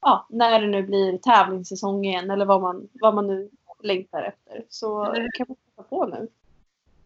ja, 0.00 0.26
när 0.30 0.60
det 0.60 0.66
nu 0.66 0.82
blir 0.82 1.18
tävlingssäsong 1.18 2.04
igen 2.04 2.30
eller 2.30 2.44
vad 2.44 2.60
man, 2.62 2.88
vad 2.92 3.14
man 3.14 3.26
nu 3.26 3.50
längtar 3.82 4.22
efter. 4.22 4.64
Så 4.68 5.04
Mm. 5.04 5.28
kan 5.34 5.46
man 5.48 5.56
passa 5.76 5.88
på 5.88 6.06
nu. 6.06 6.28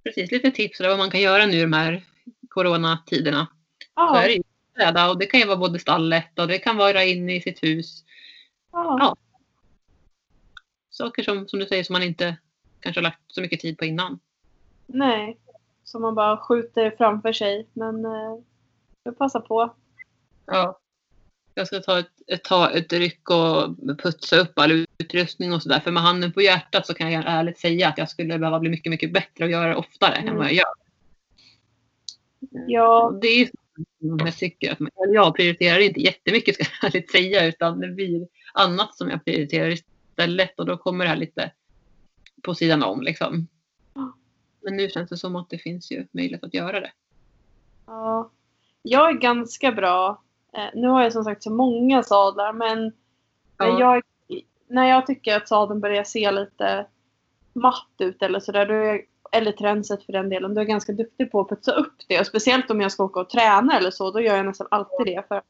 Precis, 0.04 0.30
lite 0.30 0.50
tips 0.50 0.78
där 0.78 0.88
vad 0.88 0.98
man 0.98 1.10
kan 1.10 1.20
göra 1.20 1.46
nu 1.46 1.52
i 1.52 1.62
de 1.62 1.72
här 1.72 2.02
coronatiderna. 2.48 3.46
Så 3.94 4.14
är 4.14 4.22
Ja, 4.22 4.26
det 4.26 4.32
ju 4.32 4.42
städa 4.72 5.10
och 5.10 5.18
det 5.18 5.26
kan 5.26 5.40
ju 5.40 5.46
vara 5.46 5.56
både 5.56 5.78
stallet 5.78 6.38
och 6.38 6.48
det 6.48 6.58
kan 6.58 6.76
vara 6.76 7.04
inne 7.04 7.36
i 7.36 7.40
sitt 7.40 7.62
hus. 7.62 8.04
ja, 8.72 8.96
Ja. 9.00 9.16
Saker 10.90 11.22
som, 11.22 11.48
som 11.48 11.58
du 11.58 11.66
säger 11.66 11.84
som 11.84 11.92
man 11.92 12.02
inte 12.02 12.36
kanske 12.80 12.98
har 13.00 13.02
lagt 13.02 13.20
så 13.26 13.40
mycket 13.40 13.60
tid 13.60 13.78
på 13.78 13.84
innan. 13.84 14.18
nej. 14.86 15.38
Så 15.88 15.98
man 15.98 16.14
bara 16.14 16.36
skjuter 16.36 16.90
framför 16.98 17.32
sig. 17.32 17.66
Men 17.72 18.04
eh, 18.04 19.12
passar 19.18 19.40
på. 19.40 19.74
Ja. 20.46 20.78
Jag 21.54 21.66
ska 21.66 21.80
ta 21.80 21.98
ett, 21.98 22.44
ta 22.44 22.70
ett 22.70 22.92
ryck 22.92 23.30
och 23.30 23.76
putsa 24.02 24.36
upp 24.36 24.58
all 24.58 24.86
utrustning 24.98 25.52
och 25.52 25.62
sådär. 25.62 25.80
För 25.80 25.90
med 25.90 26.02
handen 26.02 26.32
på 26.32 26.42
hjärtat 26.42 26.86
så 26.86 26.94
kan 26.94 27.12
jag 27.12 27.24
ärligt 27.26 27.58
säga 27.58 27.88
att 27.88 27.98
jag 27.98 28.08
skulle 28.08 28.38
behöva 28.38 28.60
bli 28.60 28.70
mycket, 28.70 28.90
mycket 28.90 29.12
bättre 29.12 29.44
och 29.44 29.50
göra 29.50 29.68
det 29.68 29.76
oftare 29.76 30.14
än 30.14 30.22
Mm. 30.22 30.36
vad 30.36 30.46
jag 30.46 30.54
gör. 30.54 30.66
Ja, 32.66 33.18
Det 33.22 33.28
är 33.28 33.50
jag 33.98 34.36
tycker 34.36 34.72
att 34.72 34.78
jag 35.12 35.36
prioriterar 35.36 35.78
inte 35.78 36.00
jättemycket 36.00 36.54
ska 36.54 36.64
jag 36.64 36.90
ärligt 36.90 37.10
säga 37.10 37.46
utan 37.46 37.80
det 37.80 37.88
blir 37.88 38.28
annat 38.54 38.96
som 38.96 39.10
jag 39.10 39.24
prioriterar 39.24 39.68
istället 39.68 40.58
och 40.58 40.66
då 40.66 40.76
kommer 40.76 41.04
det 41.04 41.10
här 41.10 41.16
lite 41.16 41.52
på 42.42 42.54
sidan 42.54 42.82
om 42.82 43.02
liksom. 43.02 43.48
Men 44.60 44.76
nu 44.76 44.88
känns 44.88 45.10
det 45.10 45.16
som 45.16 45.36
att 45.36 45.50
det 45.50 45.58
finns 45.58 45.90
ju 45.90 46.06
möjlighet 46.12 46.44
att 46.44 46.54
göra 46.54 46.80
det. 46.80 46.90
Ja. 47.86 48.30
Jag 48.82 49.08
är 49.08 49.12
ganska 49.14 49.72
bra. 49.72 50.22
Eh, 50.52 50.68
nu 50.74 50.88
har 50.88 51.02
jag 51.02 51.12
som 51.12 51.24
sagt 51.24 51.42
så 51.42 51.50
många 51.52 52.02
sadlar 52.02 52.52
men 52.52 52.92
Ja. 53.58 53.80
jag, 53.80 54.02
när 54.68 54.88
jag 54.88 55.06
tycker 55.06 55.36
att 55.36 55.48
sadeln 55.48 55.80
börjar 55.80 56.04
se 56.04 56.30
lite 56.30 56.86
matt 57.52 57.90
ut 57.98 58.22
eller 58.22 58.40
sådär, 58.40 59.00
eller 59.32 59.52
tränset 59.52 60.02
för 60.02 60.12
den 60.12 60.28
delen, 60.28 60.54
då 60.54 60.60
är 60.60 60.62
jag 60.62 60.68
ganska 60.68 60.92
duktig 60.92 61.32
på 61.32 61.40
att 61.40 61.48
putsa 61.48 61.72
upp 61.72 61.94
det. 62.08 62.20
Och 62.20 62.26
speciellt 62.26 62.70
om 62.70 62.80
jag 62.80 62.92
ska 62.92 63.04
åka 63.04 63.20
och 63.20 63.30
träna 63.30 63.78
eller 63.78 63.90
så, 63.90 64.10
då 64.10 64.20
gör 64.20 64.36
jag 64.36 64.46
nästan 64.46 64.66
alltid 64.70 65.06
det. 65.06 65.28
För 65.28 65.42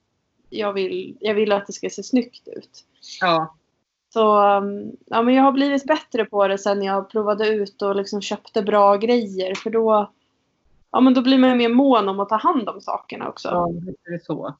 jag 0.50 0.72
vill, 0.72 1.16
jag 1.20 1.34
vill 1.34 1.52
att 1.52 1.66
det 1.66 1.72
ska 1.72 1.90
se 1.90 2.02
snyggt 2.02 2.48
ut. 2.48 2.84
Ja. 3.20 3.54
Så 4.12 4.56
um, 4.56 4.92
ja, 5.06 5.22
men 5.22 5.34
jag 5.34 5.42
har 5.42 5.52
blivit 5.52 5.84
bättre 5.84 6.24
på 6.24 6.48
det 6.48 6.58
sen 6.58 6.82
jag 6.82 7.10
provade 7.10 7.48
ut 7.48 7.82
och 7.82 7.96
liksom 7.96 8.20
köpte 8.20 8.62
bra 8.62 8.96
grejer. 8.96 9.54
För 9.54 9.70
då, 9.70 10.10
ja, 10.90 11.00
men 11.00 11.14
då 11.14 11.22
blir 11.22 11.38
man 11.38 11.58
mer 11.58 11.68
mån 11.68 12.08
om 12.08 12.20
att 12.20 12.28
ta 12.28 12.36
hand 12.36 12.68
om 12.68 12.80
sakerna 12.80 13.28
också. 13.28 13.48
Ja, 13.48 13.68
det 14.04 14.14
är 14.14 14.18
så. 14.18 14.54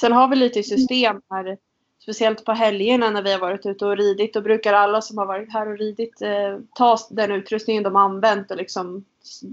Sen 0.00 0.12
har 0.12 0.28
vi 0.28 0.36
lite 0.36 0.62
system 0.62 1.22
här. 1.30 1.58
Speciellt 1.98 2.44
på 2.44 2.52
helgerna 2.52 3.10
när 3.10 3.22
vi 3.22 3.32
har 3.32 3.40
varit 3.40 3.66
ute 3.66 3.86
och 3.86 3.96
ridit. 3.96 4.34
Då 4.34 4.40
brukar 4.40 4.72
alla 4.72 5.00
som 5.00 5.18
har 5.18 5.26
varit 5.26 5.52
här 5.52 5.68
och 5.68 5.78
ridit 5.78 6.22
eh, 6.22 6.58
ta 6.74 6.98
den 7.10 7.30
utrustningen 7.30 7.82
de 7.82 7.94
har 7.94 8.02
använt 8.02 8.50
och 8.50 8.56
liksom 8.56 9.04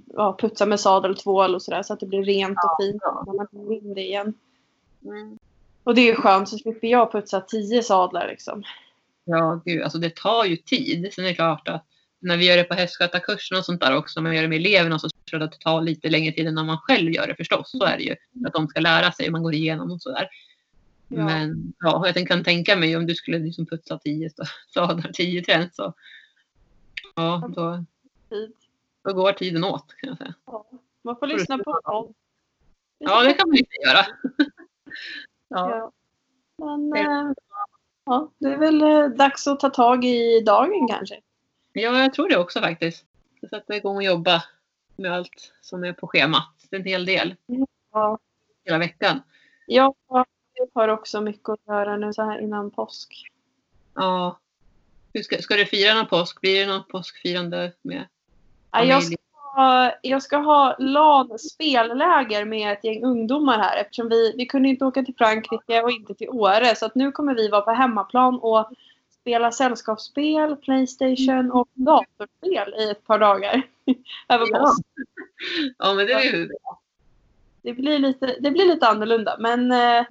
ja, 0.06 0.38
putsa 0.40 0.66
med 0.66 0.80
sadeltvål 0.80 1.56
och 1.56 1.62
sådär 1.62 1.84
så 1.84 1.94
att 1.94 2.00
det 2.00 2.06
blir 2.06 2.24
rent 2.24 2.58
och 2.64 2.84
fint 2.84 3.02
ja. 3.02 3.24
när 3.28 3.34
man 3.34 3.48
kommer 3.48 3.74
in 3.74 3.94
det 3.94 4.02
igen. 4.02 4.34
Mm. 5.06 5.38
Och 5.84 5.96
det 5.96 6.02
är 6.02 6.06
ju 6.06 6.16
skönt 6.16 6.50
så 6.50 6.58
slipper 6.58 6.88
jag 6.88 7.12
putsa 7.12 7.42
tio 7.42 7.84
sadlar 7.84 8.28
liksom. 8.28 8.64
Ja, 9.30 9.62
gud, 9.66 9.84
alltså 9.84 9.98
det 9.98 10.16
tar 10.16 10.46
ju 10.46 10.58
tid. 10.58 11.14
Sen 11.14 11.26
är 11.26 11.30
det 11.30 11.36
klart 11.36 11.68
att 11.68 11.86
när 12.20 12.38
vi 12.38 12.46
gör 12.46 12.58
det 12.58 12.64
på 12.64 12.74
hästskötarkursen 12.74 13.58
och 13.58 13.66
sånt 13.66 13.82
där 13.82 13.96
också, 13.96 14.20
när 14.20 14.30
man 14.30 14.36
gör 14.36 14.42
det 14.42 14.48
med 14.48 14.58
eleverna 14.58 15.00
så 15.00 15.10
tror 15.10 15.42
jag 15.42 15.44
att 15.44 15.52
det 15.52 15.60
tar 15.60 15.82
lite 15.82 16.10
längre 16.10 16.32
tid 16.32 16.48
än 16.48 16.56
när 16.56 16.64
man 16.64 16.78
själv 16.78 17.12
gör 17.12 17.28
det 17.28 17.36
förstås. 17.36 17.72
Så 17.72 17.86
är 17.86 17.98
det 17.98 18.04
ju. 18.04 18.16
Att 18.48 18.54
de 18.54 18.68
ska 18.68 18.80
lära 18.80 19.12
sig, 19.12 19.30
man 19.30 19.44
går 19.44 19.54
igenom 19.54 19.92
och 19.92 20.02
sådär. 20.02 20.30
Ja. 21.08 21.26
Men 21.26 21.74
ja, 21.80 22.12
jag 22.16 22.28
kan 22.28 22.44
tänka 22.44 22.76
mig 22.76 22.98
om 22.98 23.06
du 23.06 23.16
skulle 23.16 23.40
liksom 23.40 23.66
putsa 23.66 23.98
tio 23.98 24.30
sadlar, 24.74 25.12
tio 25.14 25.44
träns 25.44 25.76
så 25.76 25.94
ja, 27.16 27.50
då, 27.56 27.86
Tid. 28.30 28.54
då 29.04 29.14
går 29.14 29.32
tiden 29.32 29.64
åt 29.64 29.96
kan 29.98 30.10
jag 30.10 30.18
säga. 30.18 30.34
Ja. 30.46 30.66
Man 31.02 31.18
får 31.20 31.28
lyssna 31.28 31.58
på 31.58 31.80
dem. 31.80 32.14
Ja, 32.98 33.24
det 33.24 33.34
kan 33.34 33.50
man 33.50 33.58
inte 33.58 33.76
göra. 33.86 34.06
Ja, 35.50 35.70
Ja. 35.70 35.92
Men 36.58 36.94
eh, 36.94 37.34
ja, 38.08 38.32
det 38.38 38.48
är 38.48 38.58
väl 38.58 38.82
eh, 38.82 39.06
dags 39.08 39.48
att 39.48 39.60
ta 39.60 39.70
tag 39.70 40.06
i 40.06 40.42
dagen 40.46 40.88
kanske. 40.90 41.20
ja, 41.74 42.00
jag 42.02 42.14
tror 42.14 42.30
det 42.30 42.38
också 42.38 42.60
faktiskt. 42.60 43.06
Jag 43.42 43.50
sätta 43.50 43.76
igång 43.76 43.96
och 43.96 44.04
jobba 44.04 44.44
med 44.96 45.14
allt 45.14 45.54
som 45.62 45.84
är 45.84 45.94
på 45.94 46.08
schemat. 46.08 46.48
Det 46.70 46.76
är 46.76 46.80
en 46.80 46.86
hel 46.86 47.06
del 47.06 47.36
Ja. 47.94 48.20
hela 48.66 48.78
veckan. 48.78 49.22
Jag 49.68 49.96
har 50.74 50.88
också 50.88 51.22
mycket 51.22 51.50
att 51.50 51.60
göra 51.68 51.98
nu 51.98 52.14
så 52.14 52.22
här 52.24 52.40
innan 52.40 52.72
påsk. 52.72 53.32
Ja. 53.94 54.40
Hur 55.14 55.24
ska, 55.24 55.38
ska 55.38 55.56
du 55.56 55.66
fira 55.66 55.94
någon 55.94 56.08
påsk? 56.08 56.42
Blir 56.42 56.66
det 56.66 56.74
något 56.74 56.88
påskfirande 56.88 57.74
med 57.82 58.08
Ja, 58.72 58.84
jag, 58.84 59.04
familj? 59.04 59.06
ska 59.06 59.16
ha, 59.58 59.92
jag 60.02 60.24
ska 60.24 60.38
ha 60.38 60.76
LAN 60.80 61.40
spelläger 61.40 62.46
med 62.46 62.74
ett 62.74 62.84
gäng 62.84 63.04
ungdomar 63.04 63.58
här 63.58 63.78
eftersom 63.82 64.10
vi, 64.10 64.34
vi 64.38 64.46
kunde 64.46 64.70
inte 64.70 64.86
åka 64.86 65.04
till 65.04 65.16
Frankrike 65.18 65.82
och 65.82 65.92
inte 65.92 66.14
till 66.14 66.30
Åre. 66.30 66.76
Så 66.76 66.86
att 66.86 66.96
nu 66.96 67.12
kommer 67.12 67.36
vi 67.36 67.50
vara 67.50 67.62
på 67.62 67.72
hemmaplan 67.72 68.40
och 68.40 68.70
spela 69.22 69.52
sällskapsspel, 69.52 70.56
Playstation 70.56 71.52
och 71.52 71.68
datorspel 71.74 72.74
i 72.80 72.90
ett 72.92 73.04
par 73.04 73.20
dagar. 73.20 73.62
Över 74.30 74.48
Ja. 74.52 74.72
Ja, 75.78 75.94
men 75.94 76.06
det 76.06 76.14
är 76.14 76.24
ju 76.34 76.48
bra. 76.48 76.80
Det 77.62 77.74
blir 77.74 78.00
lite, 78.00 78.36
det 78.40 78.52
blir 78.52 78.66
lite 78.66 78.88
annorlunda 78.88 79.36
men 79.40 79.72
eh, 79.72 80.06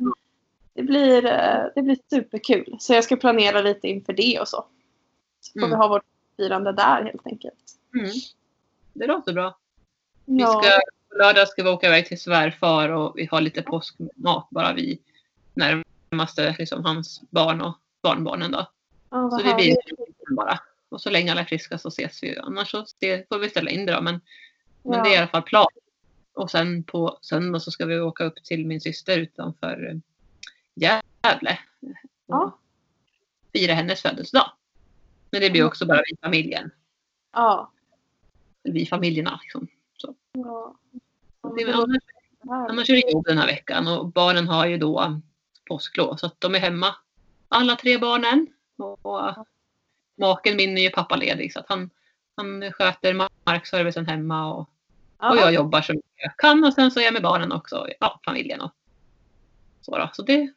det, 0.75 0.83
blir, 0.83 1.27
eh, 1.27 1.65
det 1.75 1.83
blir 1.83 1.99
superkul. 2.11 2.77
Så 2.81 2.93
jag 2.95 3.05
ska 3.05 3.17
planera 3.17 3.61
lite 3.61 3.89
inför 3.89 4.13
det 4.13 4.39
och 4.41 4.49
så. 4.49 4.65
Så 5.41 5.53
får 5.53 5.67
Mm. 5.67 5.71
vi 5.71 5.77
ha 5.77 5.89
vårt 5.89 6.05
firande 6.37 6.73
där 6.73 7.03
helt 7.03 7.27
enkelt. 7.27 7.55
Mm. 7.95 8.11
Det 8.99 9.07
låter 9.07 9.33
bra. 9.33 9.59
Vi 10.25 10.41
ska, 10.43 10.81
på 11.09 11.19
lördag 11.19 11.49
ska 11.49 11.63
vi 11.63 11.71
åka 11.71 11.87
iväg 11.87 12.07
till 12.07 12.21
svärfar 12.21 12.89
och 12.89 13.13
vi 13.17 13.29
har 13.31 13.41
lite 13.41 13.63
påskmat 13.63 14.51
bara 14.51 14.73
vi 14.73 14.99
närmaste 15.55 16.57
liksom, 16.59 16.85
hans 16.85 17.23
barn 17.31 17.61
och 17.61 17.75
barnbarnen 18.03 18.51
då. 18.51 18.67
Vad 19.09 19.33
Så 19.33 19.47
det 19.47 19.55
blir 19.55 19.77
bara. 20.37 20.61
Och 20.89 21.01
så 21.01 21.11
länge 21.11 21.33
alla 21.33 21.41
är 21.41 21.45
friska 21.45 21.79
så 21.79 21.89
ses 21.89 22.23
vi. 22.23 22.39
Annars 22.39 22.71
så 22.71 22.85
får 23.29 23.39
vi 23.39 23.51
ställa 23.51 23.71
in 23.71 23.87
det 23.87 23.93
då. 23.93 24.01
Men, 24.01 24.21
men 24.83 24.99
Ja. 24.99 25.03
det 25.05 25.11
är 25.11 25.15
i 25.15 25.17
alla 25.17 25.29
fall 25.29 25.43
plan. 25.43 25.67
Och 26.35 26.51
sen 26.51 26.83
på 26.83 27.19
söndag 27.23 27.61
så 27.61 27.71
ska 27.71 27.87
vi 27.87 28.01
åka 28.01 28.25
upp 28.25 28.45
till 28.45 28.67
min 28.67 28.81
syster 28.81 29.19
utanför 29.19 29.89
eh, 29.91 29.97
Gävle. 30.75 31.59
Ja. 32.27 32.59
Fira 33.53 33.75
hennes 33.75 34.03
födelsedag. 34.03 34.51
Men 35.31 35.41
det 35.41 35.51
blir 35.51 35.65
också 35.65 35.87
bara 35.87 36.03
vi 36.11 36.17
familjen. 36.23 36.71
Ja. 37.33 37.73
Vi 38.67 38.87
familjerna 38.87 39.41
liksom. 39.43 39.69
ja. 40.33 40.75
Det 41.57 41.63
är, 41.63 41.73
annars, 41.73 42.03
annars 42.71 42.91
är 42.91 42.95
det 42.95 43.13
jobb 43.13 43.25
den 43.27 43.39
här 43.39 43.47
veckan 43.47 43.89
och 43.89 44.07
barnen 44.07 44.49
har 44.49 44.67
ju 44.67 44.79
då 44.79 45.21
påsklov 45.69 46.17
så 46.17 46.27
att 46.27 46.41
de 46.41 46.55
är 46.55 46.59
hemma. 46.59 46.95
Alla 47.49 47.77
tre 47.77 47.99
barnen. 47.99 48.47
Och 48.77 49.21
maken 50.17 50.57
min 50.57 50.79
är 50.79 50.83
ju 50.83 50.91
pappaledig 50.91 51.53
så 51.53 51.61
att 51.61 51.69
han, 51.69 51.91
han 52.37 52.73
sköter 52.73 53.29
markservicen 53.45 54.07
hemma 54.07 54.55
och, 54.55 54.71
och 55.19 55.37
jag 55.37 55.55
jobbar 55.55 55.83
så 55.83 55.93
mycket 55.93 56.07
jag 56.17 56.37
kan 56.37 56.65
och 56.65 56.73
sen 56.73 56.91
så 56.91 57.01
är 57.01 57.05
jag 57.05 57.13
med 57.13 57.23
barnen 57.23 57.53
också. 57.53 57.87
Ja, 58.01 58.21
familjen 58.25 58.61
och 58.61 58.71
så 59.81 59.99
då. 59.99 60.11
Så 60.13 60.23
det, 60.23 60.53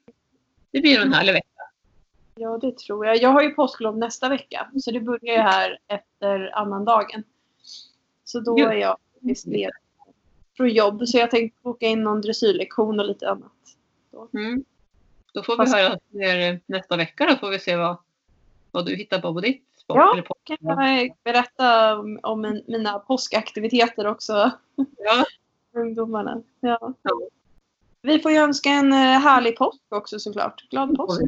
det 0.72 0.82
blir 0.82 1.00
en 1.00 1.14
härlig 1.14 1.34
vecka. 1.34 1.46
Ja, 2.36 2.58
det 2.58 2.78
tror 2.78 3.06
jag. 3.06 3.18
Jag 3.18 3.30
har 3.30 3.42
ju 3.42 3.50
påsklov 3.50 3.98
nästa 3.98 4.30
vecka. 4.30 4.72
Så 4.82 4.92
det 4.92 5.00
börjar 5.00 5.36
ju 5.36 5.42
här 5.42 5.80
efter 5.88 6.58
annandagen. 6.58 7.24
Så 8.30 8.40
då 8.40 8.60
är 8.60 8.74
jag 8.74 8.98
faktiskt 9.14 9.48
ledig 9.48 9.70
från 10.58 10.70
jobb. 10.70 11.08
Så 11.08 11.18
jag 11.18 11.32
tänkte 11.32 11.60
boka 11.64 11.86
in 11.86 12.04
någon 12.04 12.22
dressyrlektion 12.22 13.00
och 13.00 13.06
lite 13.06 13.30
annat. 13.30 13.52
Mm. 14.34 14.64
Då 15.34 15.44
får 15.44 15.54
vi 15.54 15.58
Fast- 15.58 15.76
höra 15.76 16.00
mer 16.10 16.60
nästa 16.66 16.98
vecka 16.98 17.26
då 17.30 17.36
får 17.36 17.50
vi 17.50 17.60
se 17.60 17.76
vad, 17.76 17.98
vad 18.72 18.86
du 18.86 18.96
hittar 18.96 19.22
på 19.22 19.34
på 19.34 19.40
ditt 19.42 19.66
sport. 19.78 19.98
Ja. 19.98 20.24
Kan 20.44 20.58
jag 20.98 21.12
berätta 21.24 21.98
om, 22.00 22.20
om 22.24 22.42
min- 22.42 22.64
mina 22.68 23.00
påskaktiviteter 23.00 24.08
också. 24.08 24.52
ja. 24.98 25.26
Ungdomarna. 25.80 26.42
Ja. 26.60 26.94
Ja. 27.02 27.20
Vi 28.02 28.20
får 28.20 28.32
ju 28.32 28.38
önska 28.38 28.70
en 28.70 28.94
eh, 28.94 29.00
härlig 29.00 29.58
påsk 29.58 29.82
också 29.90 30.20
såklart. 30.20 30.70
Glad 30.70 30.96
påsk. 30.98 31.22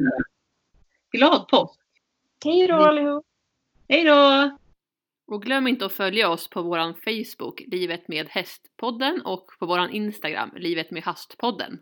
Glad 1.12 1.48
påsk! 1.48 1.80
Hej 2.44 2.66
då 2.68 2.76
Vi- 2.78 2.84
allihop. 2.84 3.26
Hej 3.88 4.04
då! 4.04 4.50
Och 5.26 5.42
glöm 5.42 5.66
inte 5.68 5.86
att 5.86 5.92
följa 5.92 6.30
oss 6.30 6.50
på 6.50 6.62
vår 6.62 6.78
Facebook, 6.78 7.62
Livet 7.66 8.08
med 8.08 8.28
hästpodden 8.28 9.22
och 9.24 9.46
på 9.58 9.66
vår 9.66 9.90
Instagram, 9.90 10.50
Livet 10.56 10.90
med 10.90 11.02
hastpodden. 11.02 11.78